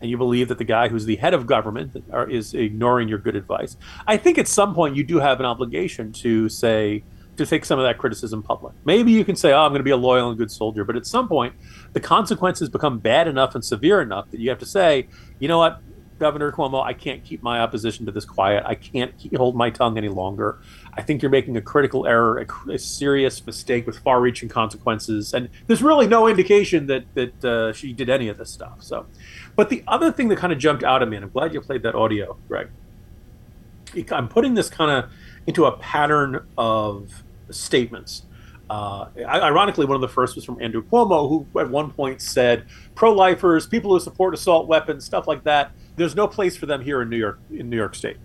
and 0.00 0.08
you 0.08 0.16
believe 0.16 0.48
that 0.48 0.58
the 0.58 0.64
guy 0.64 0.88
who's 0.88 1.06
the 1.06 1.16
head 1.16 1.34
of 1.34 1.46
government 1.46 2.04
is 2.28 2.54
ignoring 2.54 3.08
your 3.08 3.18
good 3.18 3.34
advice, 3.34 3.76
I 4.06 4.16
think 4.16 4.38
at 4.38 4.46
some 4.46 4.74
point 4.74 4.96
you 4.96 5.02
do 5.02 5.18
have 5.18 5.40
an 5.40 5.46
obligation 5.46 6.12
to 6.12 6.48
say 6.48 7.02
to 7.38 7.46
take 7.46 7.64
some 7.64 7.78
of 7.78 7.84
that 7.84 7.98
criticism 7.98 8.42
public. 8.42 8.74
Maybe 8.84 9.12
you 9.12 9.24
can 9.24 9.36
say, 9.36 9.52
"Oh, 9.52 9.60
I'm 9.60 9.70
going 9.70 9.80
to 9.80 9.84
be 9.84 9.90
a 9.90 9.96
loyal 9.96 10.28
and 10.28 10.38
good 10.38 10.50
soldier," 10.50 10.84
but 10.84 10.96
at 10.96 11.06
some 11.06 11.28
point, 11.28 11.54
the 11.92 12.00
consequences 12.00 12.68
become 12.68 12.98
bad 12.98 13.26
enough 13.26 13.54
and 13.54 13.64
severe 13.64 14.00
enough 14.00 14.30
that 14.30 14.40
you 14.40 14.50
have 14.50 14.58
to 14.58 14.66
say, 14.66 15.08
"You 15.38 15.48
know 15.48 15.58
what? 15.58 15.80
Governor 16.18 16.50
Cuomo, 16.50 16.82
I 16.82 16.94
can't 16.94 17.24
keep 17.24 17.42
my 17.42 17.60
opposition 17.60 18.04
to 18.06 18.12
this 18.12 18.24
quiet. 18.24 18.64
I 18.66 18.74
can't 18.74 19.12
hold 19.36 19.54
my 19.54 19.70
tongue 19.70 19.96
any 19.96 20.08
longer. 20.08 20.58
I 20.94 21.02
think 21.02 21.22
you're 21.22 21.30
making 21.30 21.56
a 21.56 21.60
critical 21.60 22.06
error, 22.06 22.38
a, 22.38 22.72
a 22.72 22.78
serious 22.78 23.44
mistake 23.46 23.86
with 23.86 23.98
far-reaching 24.00 24.48
consequences, 24.48 25.32
and 25.32 25.48
there's 25.66 25.82
really 25.82 26.06
no 26.06 26.26
indication 26.26 26.86
that 26.86 27.04
that 27.14 27.44
uh, 27.44 27.72
she 27.72 27.92
did 27.92 28.10
any 28.10 28.28
of 28.28 28.36
this 28.36 28.50
stuff. 28.50 28.82
So, 28.82 29.06
but 29.54 29.70
the 29.70 29.84
other 29.86 30.10
thing 30.10 30.28
that 30.28 30.38
kind 30.38 30.52
of 30.52 30.58
jumped 30.58 30.82
out 30.82 31.02
at 31.02 31.08
me, 31.08 31.16
and 31.16 31.24
I'm 31.24 31.30
glad 31.30 31.54
you 31.54 31.60
played 31.60 31.82
that 31.84 31.94
audio, 31.94 32.36
Greg. 32.48 32.68
I'm 34.10 34.28
putting 34.28 34.54
this 34.54 34.68
kind 34.68 34.90
of 34.90 35.10
into 35.46 35.64
a 35.64 35.72
pattern 35.78 36.46
of 36.58 37.22
statements. 37.50 38.22
Uh, 38.70 39.06
ironically, 39.18 39.86
one 39.86 39.94
of 39.94 40.02
the 40.02 40.08
first 40.08 40.36
was 40.36 40.44
from 40.44 40.60
Andrew 40.60 40.84
Cuomo, 40.84 41.28
who 41.28 41.46
at 41.58 41.70
one 41.70 41.90
point 41.90 42.20
said, 42.20 42.66
"Pro-lifers, 42.94 43.66
people 43.66 43.92
who 43.92 44.00
support 44.00 44.34
assault 44.34 44.68
weapons, 44.68 45.04
stuff 45.04 45.26
like 45.26 45.44
that." 45.44 45.72
there's 45.98 46.14
no 46.14 46.26
place 46.26 46.56
for 46.56 46.64
them 46.64 46.80
here 46.80 47.02
in 47.02 47.10
New 47.10 47.16
York 47.16 47.38
in 47.50 47.68
New 47.68 47.76
York 47.76 47.94
State. 47.94 48.16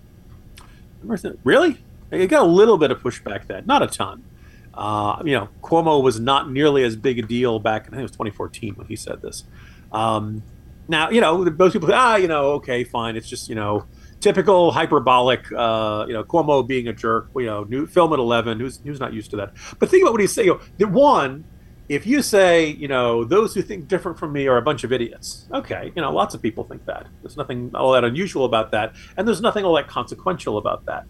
Really? 1.44 1.84
It 2.10 2.28
got 2.28 2.42
a 2.42 2.46
little 2.46 2.78
bit 2.78 2.90
of 2.90 3.02
pushback 3.02 3.46
then, 3.46 3.66
not 3.66 3.82
a 3.82 3.88
ton. 3.88 4.24
Uh, 4.72 5.20
you 5.24 5.32
know, 5.32 5.48
Cuomo 5.62 6.02
was 6.02 6.18
not 6.18 6.50
nearly 6.50 6.82
as 6.84 6.96
big 6.96 7.18
a 7.18 7.22
deal 7.22 7.58
back. 7.58 7.82
I 7.82 7.90
think 7.90 7.98
it 7.98 8.02
was 8.02 8.10
2014 8.12 8.74
when 8.74 8.86
he 8.86 8.96
said 8.96 9.20
this. 9.20 9.44
Um, 9.92 10.42
now, 10.88 11.10
you 11.10 11.20
know, 11.20 11.44
most 11.44 11.72
people 11.72 11.90
ah, 11.92 12.16
you 12.16 12.28
know, 12.28 12.52
okay, 12.52 12.84
fine. 12.84 13.16
It's 13.16 13.28
just, 13.28 13.48
you 13.48 13.54
know, 13.54 13.86
typical 14.24 14.72
hyperbolic, 14.72 15.52
uh, 15.52 16.06
you 16.08 16.14
know, 16.14 16.24
Cuomo 16.24 16.66
being 16.66 16.88
a 16.88 16.92
jerk. 16.94 17.28
You 17.36 17.46
know, 17.46 17.64
new 17.64 17.86
film 17.86 18.12
at 18.14 18.18
11. 18.18 18.58
Who's 18.58 18.80
who's 18.82 18.98
not 18.98 19.12
used 19.12 19.30
to 19.32 19.36
that? 19.36 19.52
But 19.78 19.90
think 19.90 20.02
about 20.02 20.12
what 20.12 20.20
he's 20.22 20.32
saying. 20.32 20.48
You 20.48 20.60
know, 20.78 20.86
one, 20.86 21.44
if 21.90 22.06
you 22.06 22.22
say, 22.22 22.68
you 22.68 22.88
know, 22.88 23.24
those 23.24 23.54
who 23.54 23.60
think 23.60 23.86
different 23.86 24.18
from 24.18 24.32
me 24.32 24.48
are 24.48 24.56
a 24.56 24.62
bunch 24.62 24.82
of 24.82 24.92
idiots, 24.92 25.46
okay, 25.52 25.92
you 25.94 26.00
know, 26.00 26.10
lots 26.10 26.34
of 26.34 26.40
people 26.40 26.64
think 26.64 26.86
that. 26.86 27.06
There's 27.22 27.36
nothing 27.36 27.70
all 27.74 27.92
that 27.92 28.04
unusual 28.04 28.46
about 28.46 28.70
that, 28.70 28.94
and 29.16 29.28
there's 29.28 29.42
nothing 29.42 29.64
all 29.64 29.74
that 29.74 29.88
consequential 29.88 30.56
about 30.56 30.86
that. 30.86 31.04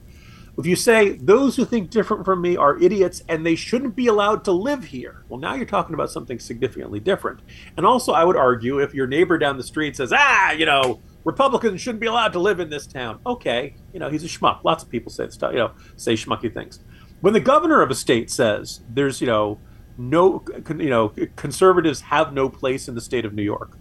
If 0.59 0.67
you 0.67 0.77
say 0.77 1.13
those 1.13 1.57
who 1.57 1.65
think 1.65 1.91
different 1.91 2.25
from 2.25 2.41
me 2.41 2.57
are 2.57 2.81
idiots 2.81 3.25
and 3.29 3.45
they 3.45 3.57
shouldn't 3.57 3.97
be 3.97 4.07
allowed 4.07 4.45
to 4.45 4.53
live 4.53 4.85
here, 4.85 5.25
well, 5.29 5.41
now 5.41 5.55
you're 5.55 5.67
talking 5.67 5.95
about 5.95 6.11
something 6.11 6.39
significantly 6.39 7.01
different. 7.01 7.41
And 7.77 7.85
also, 7.85 8.13
I 8.13 8.23
would 8.23 8.37
argue 8.37 8.79
if 8.79 8.95
your 8.95 9.09
neighbor 9.09 9.37
down 9.37 9.57
the 9.57 9.65
street 9.65 9.97
says, 9.97 10.13
ah, 10.15 10.53
you 10.53 10.65
know, 10.65 11.01
Republicans 11.25 11.81
shouldn't 11.81 12.01
be 12.01 12.07
allowed 12.07 12.33
to 12.35 12.39
live 12.39 12.61
in 12.61 12.71
this 12.71 12.87
town, 12.87 13.19
okay, 13.27 13.75
you 13.93 14.01
know, 14.01 14.11
he's 14.11 14.25
a 14.25 14.29
schmuck. 14.29 14.63
Lots 14.63 14.85
of 14.85 14.91
people 14.91 15.11
say 15.11 15.29
stuff, 15.31 15.53
you 15.53 15.59
know, 15.59 15.73
say 15.97 16.15
schmucky 16.15 16.53
things. 16.53 16.81
When 17.21 17.33
the 17.33 17.41
governor 17.41 17.81
of 17.81 17.91
a 17.91 17.95
state 17.95 18.31
says 18.31 18.81
there's, 18.89 19.21
you 19.21 19.27
know, 19.27 19.59
no, 19.97 20.45
you 20.69 20.91
know, 20.91 21.15
conservatives 21.37 22.03
have 22.03 22.33
no 22.33 22.49
place 22.49 22.89
in 22.89 22.95
the 22.95 23.01
state 23.01 23.25
of 23.25 23.33
New 23.33 23.43
York. 23.43 23.79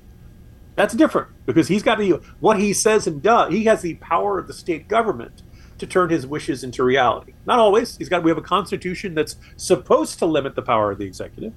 That's 0.76 0.94
different 0.94 1.30
because 1.46 1.68
he's 1.68 1.84
got 1.84 2.00
the 2.00 2.22
what 2.40 2.60
he 2.60 2.74
says 2.74 3.06
and 3.06 3.22
does. 3.22 3.52
He 3.52 3.66
has 3.66 3.82
the 3.82 3.96
power 3.96 4.40
of 4.40 4.48
the 4.48 4.54
state 4.54 4.88
government 4.88 5.44
to 5.78 5.88
turn 5.88 6.10
his 6.10 6.26
wishes 6.26 6.64
into 6.64 6.84
reality. 6.84 7.34
Not 7.46 7.60
always. 7.60 7.98
He's 7.98 8.10
got. 8.10 8.24
We 8.24 8.32
have 8.32 8.38
a 8.38 8.42
constitution 8.42 9.14
that's 9.14 9.36
supposed 9.58 10.20
to 10.20 10.26
limit 10.26 10.56
the 10.56 10.62
power 10.62 10.92
of 10.92 10.98
the 10.98 11.06
executive, 11.06 11.54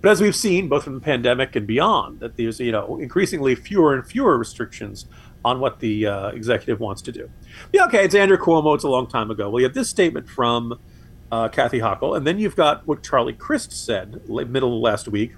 but 0.00 0.10
as 0.10 0.20
we've 0.20 0.36
seen 0.36 0.68
both 0.68 0.84
from 0.84 0.94
the 0.94 1.00
pandemic 1.00 1.56
and 1.56 1.66
beyond, 1.66 2.20
that 2.20 2.36
there's 2.36 2.60
you 2.60 2.72
know 2.72 2.98
increasingly 2.98 3.54
fewer 3.54 3.94
and 3.94 4.06
fewer 4.06 4.38
restrictions 4.38 5.06
on 5.44 5.58
what 5.60 5.80
the 5.80 6.06
uh, 6.06 6.28
executive 6.28 6.80
wants 6.80 7.00
to 7.02 7.12
do. 7.12 7.30
Yeah, 7.72 7.86
okay, 7.86 8.04
it's 8.04 8.14
Andrew 8.14 8.36
Cuomo. 8.36 8.74
It's 8.74 8.84
a 8.84 8.88
long 8.88 9.06
time 9.06 9.30
ago. 9.30 9.48
Well, 9.48 9.60
you 9.60 9.66
have 9.66 9.74
this 9.74 9.88
statement 9.88 10.28
from 10.28 10.78
uh, 11.30 11.48
Kathy 11.48 11.78
Hochul. 11.78 12.16
And 12.16 12.26
then 12.26 12.38
you've 12.38 12.56
got 12.56 12.86
what 12.86 13.02
Charlie 13.02 13.32
Crist 13.32 13.72
said 13.72 14.28
middle 14.28 14.76
of 14.76 14.82
last 14.82 15.08
week. 15.08 15.34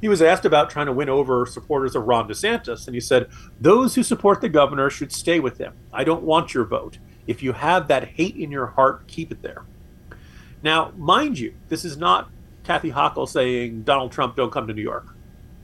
He 0.00 0.08
was 0.08 0.20
asked 0.20 0.44
about 0.44 0.68
trying 0.68 0.86
to 0.86 0.92
win 0.92 1.08
over 1.08 1.46
supporters 1.46 1.96
of 1.96 2.04
Ron 2.04 2.28
DeSantis, 2.28 2.86
and 2.86 2.94
he 2.94 3.00
said, 3.00 3.28
Those 3.58 3.94
who 3.94 4.02
support 4.02 4.42
the 4.42 4.50
governor 4.50 4.90
should 4.90 5.12
stay 5.12 5.40
with 5.40 5.56
him. 5.56 5.72
I 5.94 6.04
don't 6.04 6.24
want 6.24 6.52
your 6.52 6.64
vote. 6.64 6.98
If 7.26 7.42
you 7.42 7.52
have 7.52 7.88
that 7.88 8.08
hate 8.08 8.36
in 8.36 8.50
your 8.50 8.66
heart, 8.66 9.06
keep 9.06 9.32
it 9.32 9.40
there. 9.40 9.64
Now, 10.62 10.92
mind 10.96 11.38
you, 11.38 11.54
this 11.68 11.86
is 11.86 11.96
not 11.96 12.28
Kathy 12.64 12.90
Hochul 12.90 13.28
saying, 13.28 13.82
Donald 13.82 14.10
Trump, 14.10 14.36
don't 14.36 14.50
come 14.50 14.66
to 14.66 14.74
New 14.74 14.82
York, 14.82 15.14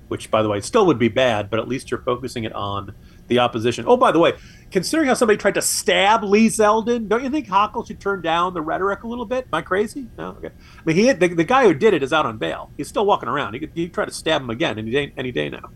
which, 0.08 0.30
by 0.30 0.42
the 0.42 0.48
way, 0.48 0.60
still 0.60 0.86
would 0.86 0.98
be 0.98 1.08
bad, 1.08 1.50
but 1.50 1.58
at 1.58 1.66
least 1.66 1.90
you're 1.90 2.02
focusing 2.02 2.44
it 2.44 2.52
on 2.52 2.94
the 3.28 3.38
opposition. 3.38 3.84
Oh, 3.88 3.96
by 3.96 4.12
the 4.12 4.18
way, 4.18 4.34
considering 4.70 5.08
how 5.08 5.14
somebody 5.14 5.38
tried 5.38 5.54
to 5.54 5.62
stab 5.62 6.22
Lee 6.24 6.48
Zeldin, 6.48 7.08
don't 7.08 7.22
you 7.22 7.30
think 7.30 7.46
Hochul 7.46 7.86
should 7.86 8.00
turn 8.00 8.20
down 8.20 8.52
the 8.52 8.60
rhetoric 8.60 9.02
a 9.04 9.08
little 9.08 9.24
bit? 9.24 9.46
Am 9.46 9.54
I 9.54 9.62
crazy? 9.62 10.08
No. 10.18 10.30
Okay. 10.30 10.48
I 10.48 10.82
mean, 10.84 10.96
he 10.96 11.12
the, 11.12 11.28
the 11.28 11.44
guy 11.44 11.64
who 11.64 11.72
did 11.72 11.94
it 11.94 12.02
is 12.02 12.12
out 12.12 12.26
on 12.26 12.38
bail. 12.38 12.70
He's 12.76 12.88
still 12.88 13.06
walking 13.06 13.28
around. 13.28 13.54
He 13.54 13.60
could 13.60 13.70
he 13.74 13.88
try 13.88 14.04
to 14.04 14.12
stab 14.12 14.42
him 14.42 14.50
again 14.50 14.78
any 14.78 14.90
day 14.90 15.12
any 15.16 15.32
day 15.32 15.48
now. 15.48 15.70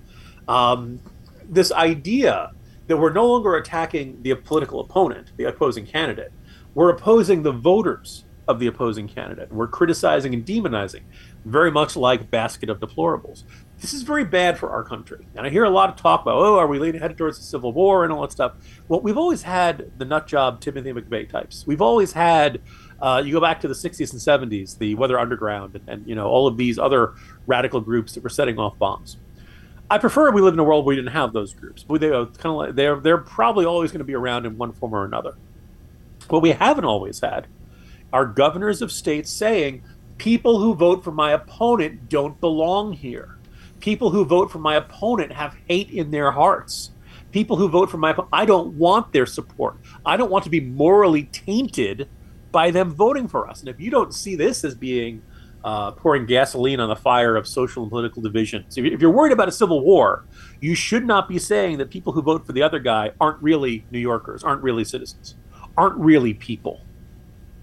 Um, 0.46 1.00
this 1.48 1.72
idea 1.72 2.50
that 2.86 2.96
we're 2.96 3.12
no 3.12 3.26
longer 3.26 3.56
attacking 3.56 4.20
the 4.22 4.34
political 4.34 4.80
opponent, 4.80 5.32
the 5.36 5.44
opposing 5.44 5.86
candidate, 5.86 6.32
we're 6.74 6.90
opposing 6.90 7.42
the 7.42 7.52
voters 7.52 8.24
of 8.48 8.58
the 8.58 8.66
opposing 8.66 9.08
candidate. 9.08 9.52
We're 9.52 9.68
criticizing 9.68 10.34
and 10.34 10.44
demonizing, 10.44 11.02
very 11.44 11.70
much 11.70 11.96
like 11.96 12.30
basket 12.30 12.68
of 12.68 12.80
deplorables 12.80 13.44
this 13.84 13.92
is 13.92 14.02
very 14.02 14.24
bad 14.24 14.58
for 14.58 14.70
our 14.70 14.82
country. 14.82 15.26
And 15.34 15.46
I 15.46 15.50
hear 15.50 15.64
a 15.64 15.70
lot 15.70 15.90
of 15.90 15.96
talk 15.96 16.22
about, 16.22 16.36
oh, 16.36 16.58
are 16.58 16.66
we 16.66 16.78
headed 16.98 17.18
towards 17.18 17.38
a 17.38 17.42
civil 17.42 17.72
war 17.72 18.04
and 18.04 18.12
all 18.12 18.22
that 18.22 18.32
stuff? 18.32 18.54
Well, 18.88 19.00
we've 19.00 19.18
always 19.18 19.42
had 19.42 19.92
the 19.98 20.06
nut 20.06 20.26
job 20.26 20.60
Timothy 20.60 20.92
McVeigh 20.92 21.28
types. 21.28 21.66
We've 21.66 21.82
always 21.82 22.12
had 22.12 22.60
Uh, 23.02 23.20
you 23.22 23.32
go 23.34 23.40
back 23.40 23.60
to 23.60 23.68
the 23.68 23.74
60s 23.74 24.12
and 24.12 24.50
70s, 24.50 24.78
the 24.78 24.94
Weather 24.94 25.18
Underground, 25.18 25.74
and, 25.74 25.88
and, 25.88 26.08
you 26.08 26.14
know 26.14 26.26
all 26.26 26.46
of 26.46 26.56
these 26.56 26.78
other 26.78 27.12
radical 27.46 27.80
groups 27.80 28.14
that 28.14 28.22
were 28.22 28.30
setting 28.30 28.58
off 28.58 28.78
bombs. 28.78 29.18
I 29.90 29.98
prefer 29.98 30.30
we 30.30 30.40
live 30.40 30.54
in 30.54 30.60
a 30.60 30.64
world 30.64 30.86
where 30.86 30.94
we 30.94 30.96
didn't 30.96 31.12
have 31.12 31.34
those 31.34 31.52
groups, 31.52 31.82
but 31.82 32.00
they 32.00 32.08
kind 32.08 32.46
of 32.46 32.54
like 32.54 32.74
they're 32.76 32.98
they're 33.00 33.18
probably 33.18 33.66
always 33.66 33.90
going 33.90 33.98
to 33.98 34.04
be 34.04 34.14
around 34.14 34.46
in 34.46 34.56
one 34.56 34.72
form 34.72 34.94
or 34.94 35.04
another. 35.04 35.34
What 36.28 36.40
we 36.40 36.52
haven't 36.52 36.86
always 36.86 37.20
had 37.20 37.46
are 38.14 38.24
governors 38.24 38.80
of 38.80 38.92
states 38.92 39.28
saying 39.28 39.82
people 40.18 40.60
who 40.60 40.72
vote 40.72 41.02
for 41.02 41.10
my 41.10 41.32
opponent 41.32 42.08
don't 42.08 42.40
belong 42.40 42.92
here. 42.92 43.36
People 43.80 44.08
who 44.08 44.24
vote 44.24 44.52
for 44.52 44.60
my 44.60 44.76
opponent 44.76 45.32
have 45.32 45.56
hate 45.68 45.90
in 45.90 46.12
their 46.12 46.30
hearts. 46.30 46.92
People 47.32 47.56
who 47.56 47.68
vote 47.68 47.90
for 47.90 47.98
my 47.98 48.10
opponent, 48.10 48.30
I 48.32 48.46
don't 48.46 48.72
want 48.74 49.12
their 49.12 49.26
support. 49.26 49.78
I 50.06 50.16
don't 50.16 50.30
want 50.30 50.44
to 50.44 50.50
be 50.50 50.60
morally 50.60 51.24
tainted 51.24 52.08
by 52.52 52.70
them 52.70 52.94
voting 52.94 53.26
for 53.26 53.50
us. 53.50 53.58
And 53.60 53.68
if 53.68 53.80
you 53.80 53.90
don't 53.90 54.14
see 54.14 54.36
this 54.36 54.62
as 54.62 54.76
being 54.76 55.20
uh, 55.64 55.90
pouring 55.90 56.24
gasoline 56.24 56.78
on 56.78 56.88
the 56.88 56.96
fire 56.96 57.34
of 57.34 57.48
social 57.48 57.82
and 57.82 57.90
political 57.90 58.22
division. 58.22 58.64
If 58.76 59.00
you're 59.00 59.10
worried 59.10 59.32
about 59.32 59.48
a 59.48 59.52
civil 59.52 59.80
war, 59.80 60.24
you 60.60 60.74
should 60.74 61.04
not 61.04 61.26
be 61.28 61.38
saying 61.38 61.78
that 61.78 61.90
people 61.90 62.12
who 62.12 62.22
vote 62.22 62.46
for 62.46 62.52
the 62.52 62.62
other 62.62 62.78
guy 62.78 63.10
aren't 63.20 63.42
really 63.42 63.84
New 63.90 63.98
Yorkers, 63.98 64.44
aren't 64.44 64.62
really 64.62 64.84
citizens, 64.84 65.36
aren't 65.76 65.96
really 65.96 66.34
people. 66.34 66.82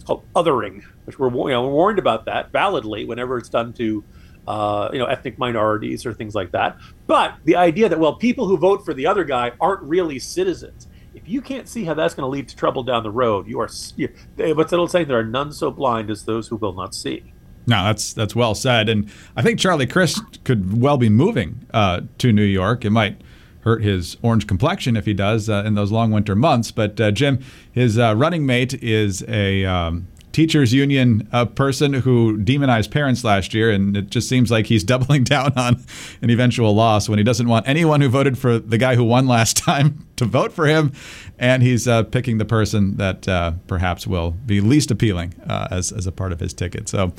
It's 0.01 0.07
called 0.07 0.23
othering, 0.33 0.83
which 1.05 1.19
we're 1.19 1.29
you 1.29 1.49
know, 1.49 1.67
we're 1.67 1.73
warned 1.73 1.99
about 1.99 2.25
that 2.25 2.51
validly 2.51 3.05
whenever 3.05 3.37
it's 3.37 3.49
done 3.49 3.71
to 3.73 4.03
uh, 4.47 4.89
you 4.91 4.97
know 4.97 5.05
ethnic 5.05 5.37
minorities 5.37 6.07
or 6.07 6.13
things 6.13 6.33
like 6.33 6.51
that. 6.53 6.75
But 7.05 7.35
the 7.43 7.55
idea 7.55 7.87
that 7.87 7.99
well, 7.99 8.15
people 8.15 8.47
who 8.47 8.57
vote 8.57 8.83
for 8.83 8.95
the 8.95 9.05
other 9.05 9.23
guy 9.23 9.51
aren't 9.61 9.83
really 9.83 10.17
citizens. 10.17 10.87
If 11.13 11.29
you 11.29 11.39
can't 11.39 11.67
see 11.67 11.83
how 11.83 11.93
that's 11.93 12.15
going 12.15 12.23
to 12.23 12.29
lead 12.29 12.49
to 12.49 12.55
trouble 12.55 12.81
down 12.81 13.03
the 13.03 13.11
road, 13.11 13.47
you 13.47 13.59
are. 13.59 13.69
You, 13.95 14.09
what's 14.55 14.71
that 14.71 14.77
old 14.77 14.89
saying? 14.89 15.07
There 15.07 15.19
are 15.19 15.23
none 15.23 15.51
so 15.51 15.69
blind 15.69 16.09
as 16.09 16.25
those 16.25 16.47
who 16.47 16.55
will 16.55 16.73
not 16.73 16.95
see. 16.95 17.31
No, 17.67 17.83
that's 17.83 18.13
that's 18.13 18.35
well 18.35 18.55
said, 18.55 18.89
and 18.89 19.11
I 19.35 19.43
think 19.43 19.59
Charlie 19.59 19.85
Crist 19.85 20.43
could 20.45 20.81
well 20.81 20.97
be 20.97 21.09
moving 21.09 21.67
uh, 21.71 22.01
to 22.17 22.31
New 22.31 22.41
York. 22.41 22.85
It 22.85 22.89
might 22.89 23.21
hurt 23.61 23.83
his 23.83 24.17
orange 24.21 24.47
complexion 24.47 24.97
if 24.97 25.05
he 25.05 25.13
does 25.13 25.49
uh, 25.49 25.63
in 25.65 25.75
those 25.75 25.91
long 25.91 26.11
winter 26.11 26.35
months. 26.35 26.71
But 26.71 26.99
uh, 26.99 27.11
Jim, 27.11 27.39
his 27.71 27.97
uh, 27.97 28.15
running 28.15 28.45
mate 28.45 28.73
is 28.83 29.23
a 29.27 29.65
um, 29.65 30.07
teachers 30.31 30.73
union 30.73 31.27
uh, 31.31 31.45
person 31.45 31.93
who 31.93 32.37
demonized 32.37 32.91
parents 32.91 33.23
last 33.23 33.53
year, 33.53 33.69
and 33.69 33.95
it 33.95 34.09
just 34.09 34.27
seems 34.27 34.49
like 34.49 34.67
he's 34.67 34.83
doubling 34.91 35.23
down 35.23 35.53
on 35.55 35.83
an 36.21 36.29
eventual 36.29 36.73
loss 36.73 37.07
when 37.07 37.19
he 37.19 37.23
doesn't 37.23 37.47
want 37.47 37.67
anyone 37.67 38.01
who 38.01 38.09
voted 38.09 38.37
for 38.37 38.57
the 38.59 38.77
guy 38.77 38.95
who 38.95 39.03
won 39.03 39.27
last 39.27 39.57
time 39.57 40.07
to 40.15 40.25
vote 40.25 40.51
for 40.51 40.65
him, 40.65 40.91
and 41.37 41.61
he's 41.61 41.87
uh, 41.87 42.03
picking 42.03 42.39
the 42.39 42.45
person 42.45 42.97
that 42.97 43.27
uh, 43.27 43.51
perhaps 43.67 44.07
will 44.07 44.31
be 44.31 44.59
least 44.59 44.91
appealing 44.91 45.33
as 45.47 45.91
as 45.91 46.07
a 46.07 46.11
part 46.11 46.31
of 46.31 46.39
his 46.39 46.53
ticket. 46.53 46.89
So 46.89 47.13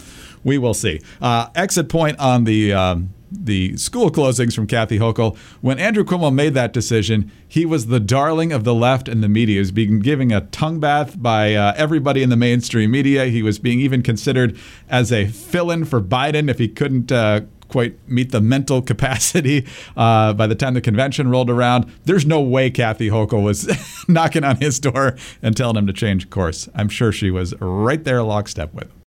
we 0.45 0.59
will 0.59 0.75
see. 0.75 1.01
Exit 1.23 1.89
point 1.89 2.19
on 2.19 2.45
the. 2.45 2.73
Um, 2.73 3.15
the 3.33 3.77
school 3.77 4.11
closings 4.11 4.55
from 4.55 4.67
Kathy 4.67 4.99
Hochul. 4.99 5.37
When 5.61 5.79
Andrew 5.79 6.05
Cuomo 6.05 6.33
made 6.33 6.55
that 6.55 6.73
decision, 6.73 7.31
he 7.47 7.67
was 7.67 7.87
the 7.87 8.01
darling 8.01 8.53
of 8.53 8.65
the 8.65 8.75
left 8.75 9.09
and 9.09 9.23
the 9.23 9.29
media. 9.29 9.55
He 9.55 9.61
was 9.61 9.73
being 9.73 10.01
given 10.01 10.31
a 10.33 10.43
tongue 10.43 10.81
bath 10.81 11.21
by 11.21 11.55
uh, 11.55 11.75
everybody 11.77 12.23
in 12.23 12.31
the 12.31 12.37
mainstream 12.37 12.91
media. 12.91 13.27
He 13.27 13.43
was 13.43 13.59
being 13.59 13.81
even 13.81 14.03
considered 14.03 14.59
as 14.89 15.13
a 15.13 15.27
fill-in 15.27 15.85
for 15.85 16.01
Biden 16.01 16.49
if 16.49 16.59
he 16.59 16.69
couldn't. 16.69 17.11
Uh, 17.11 17.43
quite 17.69 17.97
meet 18.07 18.31
the 18.33 18.41
mental 18.41 18.83
capacity 18.93 19.67
uh, 19.97 20.35
by 20.35 20.47
the 20.47 20.55
time 20.55 20.75
the 20.75 20.81
convention 20.81 21.29
rolled 21.29 21.49
around. 21.49 21.91
There's 22.05 22.27
no 22.27 22.41
way 22.41 22.71
Kathy 22.71 23.09
Hochul 23.09 23.43
was 23.43 23.67
knocking 24.09 24.45
on 24.45 24.57
his 24.57 24.79
door 24.79 25.17
and 25.41 25.57
telling 25.57 25.77
him 25.77 25.87
to 25.87 25.93
change 25.95 26.29
course. 26.29 26.69
I'm 26.75 26.91
sure 26.91 27.13
she 27.13 27.31
was 27.31 27.55
right 27.61 28.05
there 28.05 28.23
lockstep 28.23 28.75
with 28.75 28.85
him. 28.85 29.02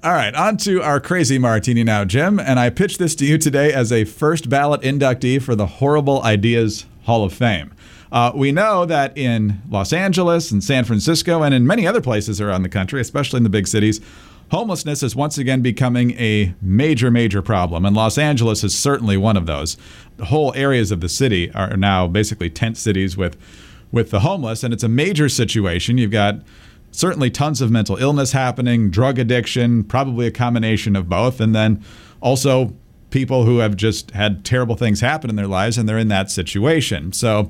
All 0.00 0.12
right, 0.12 0.32
on 0.32 0.56
to 0.58 0.80
our 0.80 1.00
crazy 1.00 1.38
martini 1.38 1.82
now, 1.82 2.04
Jim. 2.04 2.38
And 2.38 2.60
I 2.60 2.70
pitch 2.70 2.98
this 2.98 3.16
to 3.16 3.26
you 3.26 3.36
today 3.36 3.72
as 3.72 3.90
a 3.90 4.04
first 4.04 4.48
ballot 4.48 4.80
inductee 4.82 5.42
for 5.42 5.56
the 5.56 5.66
Horrible 5.66 6.22
Ideas 6.22 6.86
Hall 7.02 7.24
of 7.24 7.32
Fame. 7.32 7.74
Uh, 8.12 8.30
we 8.32 8.52
know 8.52 8.86
that 8.86 9.18
in 9.18 9.60
Los 9.68 9.92
Angeles 9.92 10.52
and 10.52 10.62
San 10.62 10.84
Francisco 10.84 11.42
and 11.42 11.52
in 11.52 11.66
many 11.66 11.84
other 11.84 12.00
places 12.00 12.40
around 12.40 12.62
the 12.62 12.68
country, 12.68 13.00
especially 13.00 13.38
in 13.38 13.42
the 13.42 13.48
big 13.48 13.66
cities, 13.66 14.00
homelessness 14.52 15.02
is 15.02 15.16
once 15.16 15.36
again 15.36 15.62
becoming 15.62 16.12
a 16.12 16.54
major, 16.62 17.10
major 17.10 17.42
problem. 17.42 17.84
And 17.84 17.96
Los 17.96 18.18
Angeles 18.18 18.62
is 18.62 18.78
certainly 18.78 19.16
one 19.16 19.36
of 19.36 19.46
those. 19.46 19.76
The 20.16 20.26
whole 20.26 20.54
areas 20.54 20.92
of 20.92 21.00
the 21.00 21.08
city 21.08 21.50
are 21.54 21.76
now 21.76 22.06
basically 22.06 22.50
tent 22.50 22.76
cities 22.76 23.16
with, 23.16 23.36
with 23.90 24.12
the 24.12 24.20
homeless, 24.20 24.62
and 24.62 24.72
it's 24.72 24.84
a 24.84 24.88
major 24.88 25.28
situation. 25.28 25.98
You've 25.98 26.12
got 26.12 26.36
certainly 26.90 27.30
tons 27.30 27.60
of 27.60 27.70
mental 27.70 27.96
illness 27.96 28.32
happening, 28.32 28.90
drug 28.90 29.18
addiction, 29.18 29.84
probably 29.84 30.26
a 30.26 30.30
combination 30.30 30.96
of 30.96 31.08
both, 31.08 31.40
and 31.40 31.54
then 31.54 31.82
also 32.20 32.74
people 33.10 33.44
who 33.44 33.58
have 33.58 33.76
just 33.76 34.10
had 34.12 34.44
terrible 34.44 34.74
things 34.74 35.00
happen 35.00 35.30
in 35.30 35.36
their 35.36 35.46
lives 35.46 35.78
and 35.78 35.88
they're 35.88 35.98
in 35.98 36.08
that 36.08 36.30
situation. 36.30 37.12
So, 37.12 37.48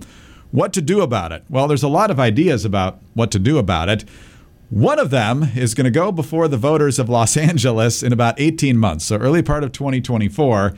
what 0.50 0.72
to 0.72 0.80
do 0.80 1.02
about 1.02 1.30
it? 1.32 1.44
Well, 1.50 1.68
there's 1.68 1.82
a 1.82 1.88
lot 1.88 2.10
of 2.10 2.18
ideas 2.18 2.64
about 2.64 3.00
what 3.12 3.30
to 3.32 3.38
do 3.38 3.58
about 3.58 3.90
it. 3.90 4.04
One 4.70 4.98
of 4.98 5.10
them 5.10 5.50
is 5.54 5.74
going 5.74 5.84
to 5.84 5.90
go 5.90 6.10
before 6.10 6.48
the 6.48 6.56
voters 6.56 6.98
of 6.98 7.08
Los 7.08 7.36
Angeles 7.38 8.02
in 8.02 8.12
about 8.12 8.40
18 8.40 8.78
months, 8.78 9.04
so 9.04 9.16
early 9.16 9.42
part 9.42 9.64
of 9.64 9.72
2024, 9.72 10.74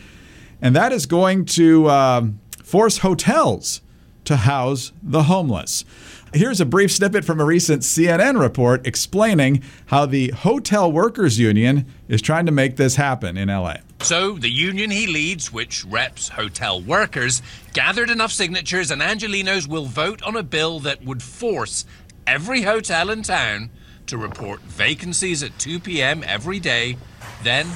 and 0.63 0.75
that 0.75 0.93
is 0.93 1.07
going 1.07 1.45
to 1.47 1.87
uh, 1.87 2.27
force 2.63 2.99
hotels 2.99 3.81
to 4.25 4.37
house 4.37 4.93
the 5.03 5.25
homeless. 5.25 5.85
Here's 6.33 6.61
a 6.61 6.65
brief 6.65 6.93
snippet 6.93 7.25
from 7.25 7.41
a 7.41 7.45
recent 7.45 7.83
CNN 7.83 8.41
report 8.41 8.87
explaining 8.87 9.65
how 9.87 10.07
the 10.07 10.31
Hotel 10.31 10.91
Workers 10.91 11.39
Union 11.39 11.87
is 12.09 12.23
trying 12.23 12.47
to 12.47 12.53
make 12.53 12.77
this 12.77 12.97
happen 12.97 13.37
in 13.37 13.49
LA. 13.49 13.77
So, 14.03 14.39
the 14.39 14.49
union 14.49 14.91
he 14.91 15.07
leads, 15.07 15.53
which 15.53 15.85
reps 15.85 16.29
hotel 16.29 16.81
workers, 16.81 17.43
gathered 17.73 18.11
enough 18.11 18.33
signatures, 18.33 18.91
and 18.91 19.03
Angelinos 19.03 19.67
will 19.67 19.87
vote 19.87 20.23
on 20.23 20.37
a 20.37 20.43
bill 20.43 20.79
that 20.81 21.05
would 21.05 21.23
force 21.23 21.85
every 22.27 22.63
hotel 22.63 23.11
in 23.11 23.23
town 23.23 23.71
to 24.07 24.17
report 24.17 24.61
vacancies 24.63 25.43
at 25.43 25.59
2 25.59 25.81
p.m. 25.81 26.23
every 26.27 26.61
day, 26.61 26.97
then 27.43 27.67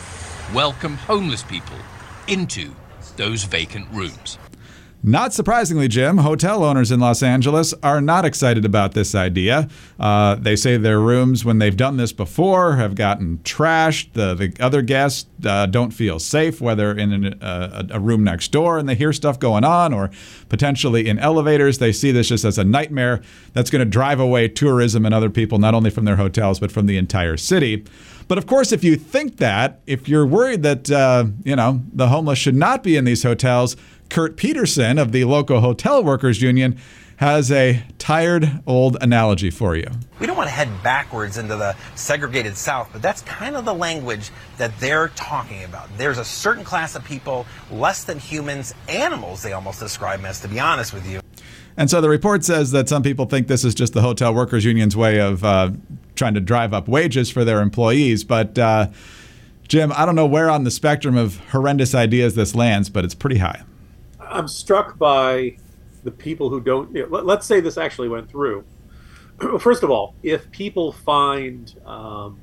welcome 0.54 0.96
homeless 0.96 1.42
people 1.42 1.76
into 2.28 2.74
those 3.16 3.44
vacant 3.44 3.87
rooms. 3.92 4.38
Not 5.06 5.34
surprisingly, 5.34 5.86
Jim, 5.86 6.16
hotel 6.16 6.64
owners 6.64 6.90
in 6.90 6.98
Los 6.98 7.22
Angeles 7.22 7.74
are 7.82 8.00
not 8.00 8.24
excited 8.24 8.64
about 8.64 8.94
this 8.94 9.14
idea. 9.14 9.68
Uh, 10.00 10.36
they 10.36 10.56
say 10.56 10.78
their 10.78 10.98
rooms, 10.98 11.44
when 11.44 11.58
they've 11.58 11.76
done 11.76 11.98
this 11.98 12.10
before, 12.10 12.76
have 12.76 12.94
gotten 12.94 13.36
trashed. 13.44 14.14
The, 14.14 14.34
the 14.34 14.56
other 14.64 14.80
guests 14.80 15.28
uh, 15.44 15.66
don't 15.66 15.90
feel 15.90 16.18
safe, 16.18 16.58
whether 16.58 16.90
in 16.96 17.12
an, 17.12 17.42
uh, 17.42 17.86
a 17.90 18.00
room 18.00 18.24
next 18.24 18.50
door 18.50 18.78
and 18.78 18.88
they 18.88 18.94
hear 18.94 19.12
stuff 19.12 19.38
going 19.38 19.62
on, 19.62 19.92
or 19.92 20.10
potentially 20.48 21.06
in 21.06 21.18
elevators. 21.18 21.76
They 21.76 21.92
see 21.92 22.10
this 22.10 22.28
just 22.28 22.46
as 22.46 22.56
a 22.56 22.64
nightmare 22.64 23.20
that's 23.52 23.68
going 23.68 23.84
to 23.84 23.90
drive 23.90 24.20
away 24.20 24.48
tourism 24.48 25.04
and 25.04 25.14
other 25.14 25.28
people, 25.28 25.58
not 25.58 25.74
only 25.74 25.90
from 25.90 26.06
their 26.06 26.16
hotels, 26.16 26.58
but 26.58 26.72
from 26.72 26.86
the 26.86 26.96
entire 26.96 27.36
city. 27.36 27.84
But 28.26 28.38
of 28.38 28.46
course, 28.46 28.72
if 28.72 28.82
you 28.82 28.96
think 28.96 29.36
that, 29.36 29.80
if 29.86 30.08
you're 30.08 30.26
worried 30.26 30.62
that, 30.62 30.90
uh, 30.90 31.26
you 31.44 31.56
know, 31.56 31.82
the 31.92 32.08
homeless 32.08 32.38
should 32.38 32.56
not 32.56 32.82
be 32.82 32.96
in 32.96 33.04
these 33.04 33.22
hotels, 33.22 33.76
Kurt 34.08 34.36
Petersen 34.36 34.98
of 34.98 35.12
the 35.12 35.24
local 35.24 35.60
hotel 35.60 36.02
workers 36.04 36.40
union 36.42 36.78
has 37.16 37.50
a 37.52 37.82
tired 37.98 38.60
old 38.66 38.96
analogy 39.00 39.50
for 39.50 39.76
you. 39.76 39.86
We 40.18 40.26
don't 40.26 40.36
want 40.36 40.48
to 40.48 40.54
head 40.54 40.68
backwards 40.82 41.38
into 41.38 41.56
the 41.56 41.76
segregated 41.94 42.56
South, 42.56 42.88
but 42.92 43.02
that's 43.02 43.22
kind 43.22 43.56
of 43.56 43.64
the 43.64 43.74
language 43.74 44.30
that 44.58 44.78
they're 44.80 45.08
talking 45.08 45.64
about. 45.64 45.88
There's 45.96 46.18
a 46.18 46.24
certain 46.24 46.64
class 46.64 46.96
of 46.96 47.04
people, 47.04 47.46
less 47.70 48.04
than 48.04 48.18
humans, 48.18 48.74
animals, 48.88 49.42
they 49.42 49.52
almost 49.52 49.80
describe 49.80 50.20
them 50.20 50.26
as, 50.26 50.40
to 50.40 50.48
be 50.48 50.58
honest 50.58 50.92
with 50.92 51.06
you. 51.08 51.20
And 51.76 51.90
so 51.90 52.00
the 52.00 52.08
report 52.08 52.44
says 52.44 52.70
that 52.70 52.88
some 52.88 53.02
people 53.02 53.26
think 53.26 53.48
this 53.48 53.64
is 53.64 53.74
just 53.74 53.94
the 53.94 54.02
hotel 54.02 54.32
workers 54.32 54.64
union's 54.64 54.96
way 54.96 55.20
of 55.20 55.44
uh, 55.44 55.72
trying 56.14 56.34
to 56.34 56.40
drive 56.40 56.72
up 56.72 56.88
wages 56.88 57.30
for 57.30 57.44
their 57.44 57.60
employees. 57.60 58.22
But 58.22 58.58
uh, 58.58 58.88
Jim, 59.66 59.92
I 59.96 60.06
don't 60.06 60.14
know 60.14 60.26
where 60.26 60.50
on 60.50 60.64
the 60.64 60.70
spectrum 60.70 61.16
of 61.16 61.38
horrendous 61.50 61.94
ideas 61.94 62.34
this 62.34 62.54
lands, 62.54 62.90
but 62.90 63.04
it's 63.04 63.14
pretty 63.14 63.38
high. 63.38 63.62
I'm 64.28 64.48
struck 64.48 64.98
by 64.98 65.56
the 66.02 66.10
people 66.10 66.50
who 66.50 66.60
don't. 66.60 66.94
You 66.94 67.08
know, 67.08 67.18
let, 67.18 67.38
us 67.38 67.46
say 67.46 67.60
this 67.60 67.78
actually 67.78 68.08
went 68.08 68.28
through. 68.28 68.64
First 69.58 69.82
of 69.82 69.90
all, 69.90 70.14
if 70.22 70.50
people 70.50 70.92
find 70.92 71.74
um, 71.84 72.40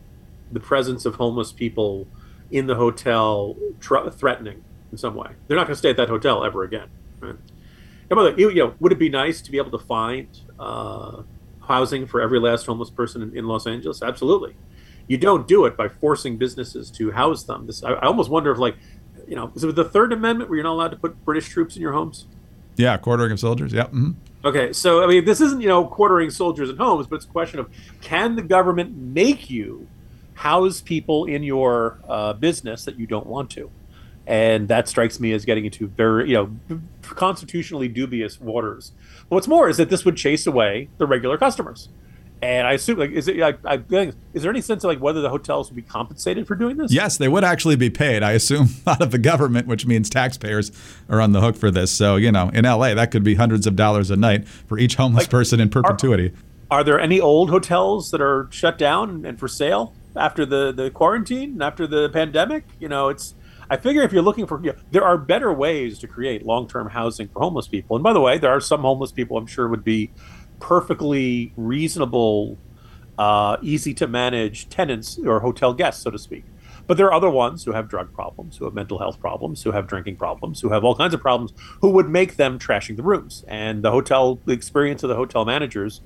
the 0.52 0.60
presence 0.60 1.06
of 1.06 1.16
homeless 1.16 1.52
people 1.52 2.08
in 2.52 2.68
the 2.68 2.76
hotel 2.76 3.56
tr- 3.80 4.10
threatening 4.10 4.64
in 4.92 4.98
some 4.98 5.16
way, 5.16 5.32
they're 5.48 5.58
not 5.58 5.68
going 5.68 5.76
to 5.76 5.80
stay 5.80 5.92
at 5.92 5.98
that 5.98 6.10
hotel 6.10 6.44
ever 6.44 6.64
again. 6.64 6.90
Right? 7.20 7.36
And 8.10 8.18
by 8.18 8.24
the 8.24 8.32
way, 8.32 8.36
you, 8.38 8.54
know, 8.56 8.74
would 8.82 8.92
it 8.92 9.00
be 9.00 9.10
nice 9.10 9.42
to 9.42 9.52
be 9.52 9.58
able 9.58 9.72
to 9.72 9.86
find 9.86 10.28
uh, 10.60 11.24
housing 11.66 12.06
for 12.06 12.20
every 12.20 12.40
last 12.40 12.66
homeless 12.66 12.90
person 12.90 13.22
in, 13.22 13.38
in, 13.38 13.48
Los 13.48 13.66
Angeles? 13.66 14.04
Absolutely. 14.04 14.54
You 15.08 15.18
don't 15.18 15.48
do 15.48 15.66
it 15.66 15.78
by 15.78 15.88
forcing 15.88 16.38
businesses 16.38 16.92
to 16.92 17.12
house 17.12 17.46
them. 17.46 17.68
This, 17.68 17.84
I, 17.86 17.92
I 17.92 18.08
almost 18.08 18.30
wonder 18.30 18.52
if, 18.52 18.58
like, 18.58 18.76
you 19.32 19.38
know, 19.38 19.50
is 19.56 19.64
it 19.64 19.74
the 19.76 19.86
Third 19.86 20.12
Amendment 20.12 20.50
where 20.50 20.58
you're 20.58 20.66
not 20.66 20.74
allowed 20.74 20.92
to 20.92 20.98
put 20.98 21.24
British 21.24 21.48
troops 21.48 21.78
in 21.78 21.82
your 21.82 21.94
homes? 21.94 22.28
Yeah, 22.76 22.98
quartering 22.98 23.32
of 23.32 23.40
soldiers. 23.40 23.72
Yep. 23.72 23.94
mhm. 23.94 24.16
Okay, 24.44 24.74
so 24.74 25.02
I 25.02 25.08
mean, 25.08 25.24
this 25.24 25.40
isn't 25.40 25.62
you 25.62 25.70
know 25.70 25.86
quartering 25.86 26.30
soldiers 26.32 26.70
in 26.70 26.76
homes, 26.76 27.08
but 27.08 27.16
it's 27.16 27.26
a 27.26 27.30
question 27.30 27.58
of 27.58 27.70
can 28.02 28.36
the 28.36 28.42
government 28.42 28.98
make 28.98 29.50
you 29.50 29.88
house 30.34 30.82
people 30.82 31.24
in 31.26 31.44
your 31.44 32.00
uh, 32.10 32.34
business 32.34 32.84
that 32.84 33.00
you 33.00 33.08
don't 33.08 33.26
want 33.26 33.50
to, 33.52 33.72
and 34.28 34.68
that 34.68 34.90
strikes 34.90 35.18
me 35.18 35.32
as 35.32 35.46
getting 35.46 35.64
into 35.64 35.88
very 35.88 36.28
you 36.28 36.34
know 36.36 36.80
constitutionally 37.02 37.88
dubious 37.88 38.42
waters. 38.42 38.92
But 39.30 39.36
what's 39.36 39.48
more 39.48 39.70
is 39.70 39.78
that 39.78 39.90
this 39.90 40.04
would 40.04 40.18
chase 40.18 40.46
away 40.46 40.90
the 40.98 41.06
regular 41.06 41.38
customers, 41.38 41.88
and 42.42 42.68
I 42.68 42.74
assume 42.74 42.98
like 42.98 43.12
is 43.12 43.28
it 43.28 43.38
like 43.38 43.60
I 43.66 43.84
is 44.34 44.42
there 44.42 44.50
any 44.50 44.62
sense 44.62 44.84
of 44.84 44.88
like 44.88 45.00
whether 45.00 45.22
the 45.22 45.30
hotels 45.30 45.70
would 45.70 45.76
be 45.76 45.84
compensated 45.84 46.48
for 46.48 46.56
doing 46.56 46.78
this? 46.78 46.92
Yes, 46.92 47.18
they 47.18 47.28
would 47.28 47.44
actually 47.44 47.76
be 47.76 47.90
paid, 47.90 48.24
I 48.24 48.32
assume, 48.32 48.70
out 48.88 49.02
of 49.02 49.12
the 49.12 49.20
government, 49.20 49.68
which 49.68 49.86
means 49.86 50.10
taxpayers 50.10 50.72
are 51.08 51.22
on 51.22 51.34
the 51.34 51.42
hook 51.42 51.56
for 51.56 51.70
this. 51.70 51.92
So, 51.92 52.16
you 52.16 52.32
know, 52.32 52.50
in 52.50 52.66
LA, 52.66 52.96
that 52.96 53.12
could 53.12 53.24
be 53.24 53.36
hundreds 53.36 53.68
of 53.68 53.76
dollars 53.76 54.10
a 54.10 54.16
night 54.16 54.48
for 54.48 54.80
each 54.80 54.96
homeless 54.96 55.28
person 55.28 55.60
in 55.60 55.70
perpetuity. 55.70 56.34
Are 56.72 56.84
there 56.84 57.00
any 57.00 57.20
old 57.20 57.50
hotels 57.50 58.12
that 58.12 58.22
are 58.22 58.48
shut 58.50 58.78
down 58.78 59.26
and 59.26 59.38
for 59.38 59.48
sale 59.48 59.94
after 60.16 60.46
the, 60.46 60.72
the 60.72 60.90
quarantine 60.90 61.52
and 61.52 61.64
after 61.64 61.86
the 61.86 62.10
pandemic? 62.10 62.66
You 62.80 62.90
know, 62.90 63.10
it's. 63.10 63.36
I 63.70 63.78
figure 63.78 64.02
if 64.02 64.12
you're 64.12 64.22
looking 64.22 64.48
for, 64.48 64.60
you 64.62 64.74
know, 64.74 64.78
there 64.92 65.04
are 65.04 65.18
better 65.18 65.54
ways 65.54 65.98
to 66.00 66.08
create 66.08 66.46
long 66.46 66.68
term 66.68 66.90
housing 66.90 67.30
for 67.30 67.40
homeless 67.40 67.70
people. 67.70 67.96
And 67.96 68.04
by 68.04 68.12
the 68.12 68.20
way, 68.20 68.38
there 68.38 68.52
are 68.52 68.60
some 68.60 68.82
homeless 68.82 69.14
people 69.14 69.38
I'm 69.38 69.48
sure 69.48 69.70
would 69.70 69.86
be 69.86 70.12
perfectly 70.62 71.52
reasonable, 71.58 72.58
uh, 73.18 73.58
easy 73.62 73.94
to 73.96 74.08
manage 74.08 74.70
tenants 74.70 75.20
or 75.26 75.42
hotel 75.42 75.74
guests, 75.74 76.04
so 76.04 76.12
to 76.12 76.20
speak. 76.20 76.46
But 76.88 76.98
there 76.98 77.08
are 77.08 77.14
other 77.14 77.30
ones 77.30 77.64
who 77.64 77.74
have 77.74 77.88
drug 77.88 78.14
problems, 78.14 78.58
who 78.58 78.66
have 78.66 78.74
mental 78.74 79.00
health 79.00 79.20
problems, 79.20 79.64
who 79.64 79.72
have 79.72 79.88
drinking 79.88 80.16
problems, 80.18 80.62
who 80.62 80.70
have 80.70 80.84
all 80.84 80.96
kinds 80.96 81.14
of 81.14 81.22
problems, 81.22 81.54
who 81.82 81.90
would 81.92 82.10
make 82.10 82.38
them 82.38 82.58
trashing 82.60 82.98
the 82.98 83.04
rooms. 83.04 83.46
And 83.48 83.84
the 83.84 83.92
hotel, 83.92 84.40
the 84.46 84.54
experience 84.54 85.04
of 85.04 85.10
the 85.10 85.16
hotel 85.16 85.46
managers, 85.46 86.02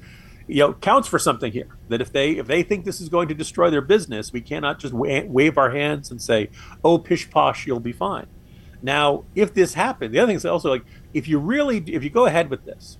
you 0.47 0.59
know, 0.59 0.73
counts 0.73 1.07
for 1.07 1.17
something 1.17 1.51
here. 1.51 1.77
That 1.89 2.01
if 2.01 2.11
they 2.11 2.31
if 2.31 2.47
they 2.47 2.61
think 2.61 2.85
this 2.85 3.01
is 3.01 3.09
going 3.09 3.27
to 3.29 3.33
destroy 3.33 3.69
their 3.69 3.81
business, 3.81 4.31
we 4.31 4.41
cannot 4.41 4.79
just 4.79 4.93
wa- 4.93 5.23
wave 5.25 5.57
our 5.57 5.71
hands 5.71 6.11
and 6.11 6.21
say, 6.21 6.49
"Oh, 6.83 6.97
pish 6.97 7.29
posh, 7.29 7.65
you'll 7.65 7.79
be 7.79 7.93
fine." 7.93 8.27
Now, 8.81 9.23
if 9.33 9.53
this 9.53 9.73
happened, 9.73 10.13
the 10.13 10.19
other 10.19 10.27
thing 10.27 10.35
is 10.35 10.45
also 10.45 10.69
like 10.69 10.85
if 11.13 11.27
you 11.27 11.39
really 11.39 11.77
if 11.87 12.03
you 12.03 12.09
go 12.09 12.25
ahead 12.27 12.49
with 12.49 12.65
this, 12.65 12.99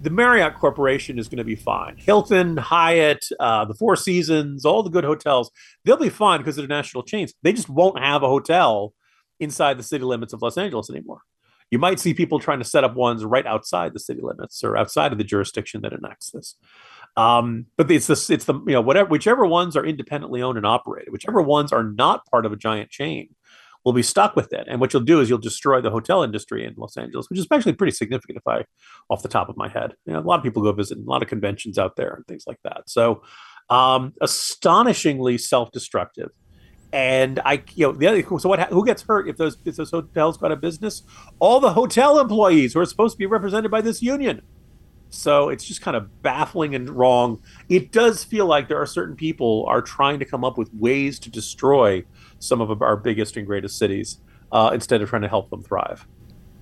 the 0.00 0.10
Marriott 0.10 0.54
Corporation 0.56 1.18
is 1.18 1.28
going 1.28 1.38
to 1.38 1.44
be 1.44 1.56
fine. 1.56 1.96
Hilton, 1.96 2.56
Hyatt, 2.56 3.26
uh, 3.40 3.64
the 3.64 3.74
Four 3.74 3.96
Seasons, 3.96 4.64
all 4.64 4.82
the 4.82 4.90
good 4.90 5.04
hotels, 5.04 5.50
they'll 5.84 5.96
be 5.96 6.08
fine 6.08 6.40
because 6.40 6.56
they're 6.56 6.66
national 6.66 7.02
chains. 7.02 7.34
They 7.42 7.52
just 7.52 7.68
won't 7.68 7.98
have 7.98 8.22
a 8.22 8.28
hotel 8.28 8.92
inside 9.40 9.78
the 9.78 9.82
city 9.82 10.04
limits 10.04 10.32
of 10.32 10.42
Los 10.42 10.58
Angeles 10.58 10.90
anymore. 10.90 11.20
You 11.70 11.78
might 11.78 11.98
see 11.98 12.14
people 12.14 12.38
trying 12.38 12.60
to 12.60 12.64
set 12.64 12.84
up 12.84 12.94
ones 12.94 13.24
right 13.24 13.46
outside 13.46 13.92
the 13.92 14.00
city 14.00 14.20
limits 14.22 14.62
or 14.62 14.76
outside 14.76 15.12
of 15.12 15.18
the 15.18 15.24
jurisdiction 15.24 15.82
that 15.82 15.92
enacts 15.92 16.30
this. 16.30 16.54
Um, 17.16 17.66
but 17.76 17.90
it's 17.90 18.06
this, 18.06 18.30
it's 18.30 18.44
the 18.44 18.54
you 18.54 18.74
know 18.74 18.82
whatever 18.82 19.08
whichever 19.08 19.46
ones 19.46 19.76
are 19.76 19.84
independently 19.84 20.42
owned 20.42 20.58
and 20.58 20.66
operated, 20.66 21.12
whichever 21.12 21.40
ones 21.40 21.72
are 21.72 21.82
not 21.82 22.26
part 22.26 22.46
of 22.46 22.52
a 22.52 22.56
giant 22.56 22.90
chain, 22.90 23.34
will 23.86 23.92
be 23.92 24.02
stuck 24.02 24.34
with 24.34 24.52
it. 24.52 24.66
And 24.68 24.80
what 24.80 24.92
you'll 24.92 25.04
do 25.04 25.20
is 25.20 25.30
you'll 25.30 25.38
destroy 25.38 25.80
the 25.80 25.90
hotel 25.90 26.24
industry 26.24 26.66
in 26.66 26.74
Los 26.76 26.96
Angeles, 26.96 27.30
which 27.30 27.38
is 27.38 27.46
actually 27.52 27.74
pretty 27.74 27.92
significant 27.92 28.36
if 28.36 28.42
I, 28.44 28.64
off 29.08 29.22
the 29.22 29.28
top 29.28 29.48
of 29.48 29.56
my 29.56 29.68
head. 29.68 29.94
You 30.06 30.12
know, 30.12 30.18
a 30.18 30.22
lot 30.22 30.38
of 30.38 30.42
people 30.42 30.60
go 30.60 30.72
visit, 30.72 30.98
a 30.98 31.02
lot 31.02 31.22
of 31.22 31.28
conventions 31.28 31.78
out 31.78 31.94
there 31.94 32.12
and 32.12 32.26
things 32.26 32.44
like 32.48 32.58
that. 32.64 32.82
So, 32.90 33.22
um, 33.70 34.12
astonishingly 34.20 35.38
self-destructive. 35.38 36.30
And 36.92 37.38
I, 37.44 37.62
you 37.74 37.86
know, 37.86 37.92
the 37.92 38.08
other 38.08 38.22
so 38.40 38.48
what? 38.48 38.60
Who 38.70 38.84
gets 38.84 39.02
hurt 39.02 39.28
if 39.28 39.36
those 39.36 39.56
if 39.64 39.76
those 39.76 39.92
hotels 39.92 40.36
go 40.36 40.46
out 40.46 40.52
of 40.52 40.60
business? 40.60 41.02
All 41.38 41.60
the 41.60 41.72
hotel 41.72 42.18
employees 42.18 42.74
who 42.74 42.80
are 42.80 42.86
supposed 42.86 43.14
to 43.14 43.18
be 43.18 43.26
represented 43.26 43.70
by 43.70 43.82
this 43.82 44.02
union. 44.02 44.42
So 45.10 45.48
it's 45.48 45.64
just 45.64 45.80
kind 45.80 45.96
of 45.96 46.22
baffling 46.22 46.74
and 46.74 46.90
wrong. 46.90 47.40
It 47.68 47.92
does 47.92 48.24
feel 48.24 48.46
like 48.46 48.68
there 48.68 48.80
are 48.80 48.86
certain 48.86 49.16
people 49.16 49.64
are 49.68 49.80
trying 49.80 50.18
to 50.18 50.24
come 50.24 50.44
up 50.44 50.58
with 50.58 50.72
ways 50.74 51.18
to 51.20 51.30
destroy 51.30 52.04
some 52.38 52.60
of 52.60 52.82
our 52.82 52.96
biggest 52.96 53.36
and 53.36 53.46
greatest 53.46 53.78
cities 53.78 54.18
uh, 54.52 54.70
instead 54.74 55.02
of 55.02 55.08
trying 55.08 55.22
to 55.22 55.28
help 55.28 55.50
them 55.50 55.62
thrive. 55.62 56.06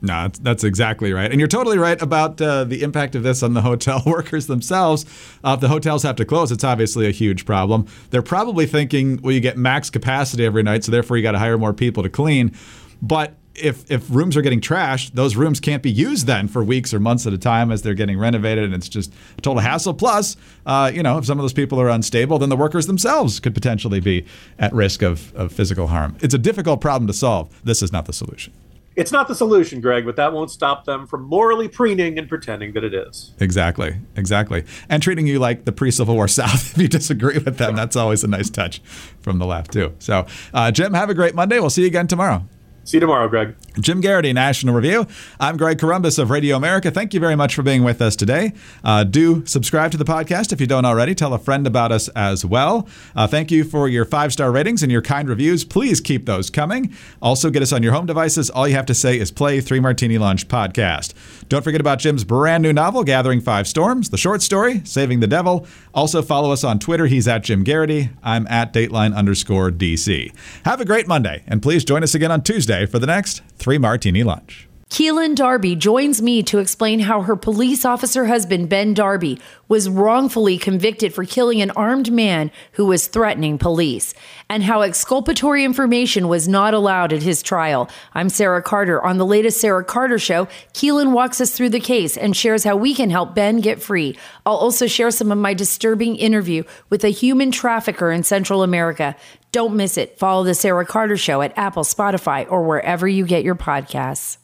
No, 0.05 0.29
that's, 0.43 0.65
exactly 0.65 1.15
right. 1.15 1.31
And 1.31 1.41
you're 1.41 1.49
totally 1.49 1.79
right 1.79 2.01
about 2.01 2.39
uh, 2.41 2.65
the 2.65 2.83
impact 2.83 3.15
of 3.15 3.23
this 3.23 3.43
on 3.43 3.55
the 3.55 3.63
hotel 3.63 4.03
workers 4.07 4.47
themselves. 4.49 5.07
Uh, 5.43 5.55
if 5.55 5.61
the 5.61 5.69
hotels 5.69 6.03
have 6.03 6.17
to 6.17 6.27
close, 6.27 6.53
it's 6.53 6.65
obviously 6.65 7.07
a 7.07 7.11
huge 7.11 7.47
problem. 7.47 7.87
They're 8.11 8.21
probably 8.21 8.67
thinking, 8.67 9.19
well, 9.23 9.33
you 9.33 9.41
get 9.41 9.57
max 9.57 9.89
capacity 9.89 10.45
every 10.45 10.63
night, 10.63 10.85
so 10.85 10.93
therefore 10.93 11.17
you 11.17 11.23
got 11.23 11.33
to 11.33 11.39
hire 11.39 11.57
more 11.57 11.73
people 11.73 12.03
to 12.03 12.11
clean. 12.11 12.55
But 13.01 13.35
if 13.55 13.91
if 13.91 14.11
rooms 14.11 14.37
are 14.37 14.43
getting 14.43 14.61
trashed, 14.61 15.13
those 15.13 15.37
rooms 15.37 15.61
can't 15.61 15.83
be 15.83 15.91
used 15.91 16.27
then 16.27 16.49
for 16.49 16.63
weeks 16.65 16.93
or 16.93 17.01
months 17.01 17.27
at 17.27 17.33
a 17.33 17.39
time 17.39 17.71
as 17.71 17.83
they're 17.83 17.95
getting 17.95 18.19
renovated, 18.19 18.65
and 18.65 18.75
it's 18.75 18.89
just 18.89 19.13
a 19.39 19.41
total 19.41 19.61
hassle. 19.61 19.95
Plus, 19.95 20.37
uh, 20.67 20.91
you 20.93 21.03
know, 21.03 21.19
if 21.19 21.27
some 21.27 21.39
of 21.39 21.43
those 21.43 21.53
people 21.53 21.81
are 21.81 21.89
unstable, 21.89 22.39
then 22.39 22.49
the 22.49 22.57
workers 22.57 22.87
themselves 22.87 23.41
could 23.41 23.55
potentially 23.55 24.01
be 24.01 24.25
at 24.59 24.73
risk 24.73 25.03
of, 25.03 25.35
of 25.35 25.53
physical 25.53 25.89
harm. 25.89 26.17
It's 26.21 26.35
a 26.35 26.39
difficult 26.39 26.81
problem 26.81 27.07
to 27.07 27.13
solve. 27.13 27.61
This 27.65 27.83
is 27.83 27.93
not 27.93 28.07
the 28.07 28.13
solution. 28.13 28.53
It's 28.97 29.11
not 29.11 29.27
the 29.27 29.35
solution, 29.35 29.81
Greg, 29.81 30.05
but 30.05 30.15
that 30.17 30.33
won't 30.33 30.53
stop 30.53 30.85
them 30.85 31.07
from 31.07 31.25
morally 31.25 31.67
preening 31.67 32.17
and 32.17 32.29
pretending 32.29 32.75
that 32.75 32.85
it 32.85 32.95
is. 32.95 33.33
Exactly, 33.41 33.97
exactly. 34.15 34.65
And 34.89 35.03
treating 35.03 35.27
you 35.27 35.41
like 35.41 35.65
the 35.65 35.73
pre 35.73 35.91
Civil 35.91 36.15
War 36.15 36.29
South 36.29 36.73
if 36.77 36.79
you 36.79 36.87
disagree 36.87 37.39
with 37.39 37.59
them. 37.59 37.75
That's 37.75 37.97
always 37.97 38.23
a 38.23 38.29
nice 38.29 38.51
touch 38.51 38.81
from 39.21 39.39
the 39.39 39.47
left, 39.47 39.73
too. 39.73 39.95
So, 39.99 40.27
uh, 40.53 40.71
Jim, 40.71 40.95
have 40.95 41.11
a 41.11 41.15
great 41.15 41.35
Monday. 41.35 41.59
We'll 41.59 41.71
see 41.71 41.83
you 41.83 41.89
again 41.89 42.07
tomorrow. 42.07 42.45
See 42.85 42.99
you 42.99 43.01
tomorrow, 43.01 43.29
Greg. 43.29 43.55
Jim 43.81 44.03
Geraghty, 44.03 44.35
National 44.35 44.75
Review. 44.75 45.07
I'm 45.41 45.57
Greg 45.57 45.79
Corombos 45.79 46.19
of 46.19 46.29
Radio 46.31 46.55
America. 46.55 46.91
Thank 46.91 47.15
you 47.15 47.19
very 47.19 47.35
much 47.35 47.55
for 47.55 47.63
being 47.63 47.83
with 47.83 48.03
us 48.03 48.15
today. 48.15 48.53
Uh, 48.85 49.05
do 49.05 49.45
subscribe 49.47 49.91
to 49.93 49.97
the 49.97 50.05
podcast 50.05 50.53
if 50.53 50.61
you 50.61 50.67
don't 50.67 50.85
already. 50.85 51.15
Tell 51.15 51.33
a 51.33 51.39
friend 51.39 51.67
about 51.67 51.93
us 51.93 52.09
as 52.09 52.45
well. 52.45 52.87
Uh, 53.17 53.27
thank 53.27 53.51
you 53.51 53.65
for 53.65 53.89
your 53.89 54.05
five 54.05 54.35
star 54.35 54.53
ratings 54.53 54.83
and 54.83 54.93
your 54.93 55.01
kind 55.01 55.31
reviews. 55.31 55.65
Please 55.65 55.99
keep 56.01 56.27
those 56.27 56.51
coming. 56.51 56.95
Also, 57.23 57.49
get 57.49 57.63
us 57.63 57.73
on 57.73 57.83
your 57.83 57.95
home 57.95 58.05
devices. 58.05 58.51
All 58.51 58.69
you 58.69 58.75
have 58.75 58.87
to 58.87 58.95
say 58.95 59.19
is 59.19 59.31
play 59.31 59.63
Three 59.63 59.81
Martini 59.81 60.19
Lunch 60.19 60.47
podcast. 60.47 61.15
Don't 61.49 61.65
forget 61.65 61.81
about 61.81 62.01
Jim's 62.01 62.25
brand 62.25 62.63
new 62.63 62.73
novel, 62.73 63.03
Gathering 63.03 63.41
Five 63.41 63.67
Storms, 63.67 64.11
the 64.11 64.19
short 64.19 64.43
story, 64.43 64.83
Saving 64.85 65.21
the 65.21 65.27
Devil. 65.27 65.67
Also, 65.95 66.21
follow 66.21 66.53
us 66.53 66.63
on 66.65 66.79
Twitter. 66.79 67.07
He's 67.07 67.27
at 67.27 67.45
Jim 67.45 67.65
Geraghty. 67.65 68.11
I'm 68.23 68.47
at 68.49 68.75
Dateline 68.75 69.17
underscore 69.17 69.71
DC. 69.71 70.33
Have 70.67 70.81
a 70.83 70.85
great 70.85 71.09
Monday, 71.09 71.43
and 71.47 71.63
please 71.63 71.83
join 71.83 72.03
us 72.03 72.15
again 72.15 72.31
on 72.31 72.43
For 72.75 72.99
the 72.99 73.07
next 73.07 73.41
Three 73.57 73.79
Martini 73.79 74.25
Lunch. 74.25 74.69
Keelan 74.91 75.35
Darby 75.35 75.75
joins 75.75 76.21
me 76.21 76.43
to 76.45 76.59
explain 76.59 77.01
how 77.01 77.23
her 77.23 77.35
police 77.35 77.85
officer 77.85 78.27
husband, 78.27 78.69
Ben 78.69 78.95
Darby, 78.95 79.41
was 79.67 79.89
wrongfully 79.89 80.59
convicted 80.59 81.13
for 81.13 81.25
killing 81.25 81.61
an 81.63 81.71
armed 81.73 82.13
man 82.13 82.51
who 82.73 82.87
was 82.87 83.07
threatening 83.09 83.59
police, 83.59 84.15
and 84.49 84.63
how 84.63 84.83
exculpatory 84.83 85.65
information 85.65 86.29
was 86.29 86.47
not 86.47 86.75
allowed 86.75 87.13
at 87.13 87.23
his 87.23 87.43
trial. 87.43 87.91
I'm 88.13 88.29
Sarah 88.29 88.63
Carter. 88.63 89.03
On 89.03 89.19
the 89.19 89.27
latest 89.27 89.61
Sarah 89.61 89.83
Carter 89.85 90.19
show, 90.19 90.47
Keelan 90.75 91.13
walks 91.13 91.41
us 91.41 91.51
through 91.53 91.71
the 91.71 91.81
case 91.81 92.17
and 92.17 92.37
shares 92.37 92.63
how 92.63 92.77
we 92.77 92.95
can 92.95 93.11
help 93.11 93.35
Ben 93.35 93.61
get 93.61 93.83
free. 93.83 94.17
I'll 94.47 94.55
also 94.55 94.87
share 94.87 95.11
some 95.11 95.33
of 95.33 95.39
my 95.39 95.55
disturbing 95.55 96.15
interview 96.17 96.63
with 96.91 97.03
a 97.05 97.09
human 97.09 97.51
trafficker 97.51 98.13
in 98.13 98.23
Central 98.23 98.63
America. 98.63 99.17
Don't 99.55 99.77
miss 99.77 99.97
it. 99.97 100.19
Follow 100.19 100.43
the 100.43 100.53
Sarah 100.53 100.85
Carter 100.85 101.17
show 101.17 101.41
at 101.41 101.57
Apple, 101.57 101.85
Spotify, 101.85 102.45
or 102.51 102.65
wherever 102.65 103.07
you 103.07 103.25
get 103.25 103.45
your 103.45 103.55
podcasts. 103.55 104.39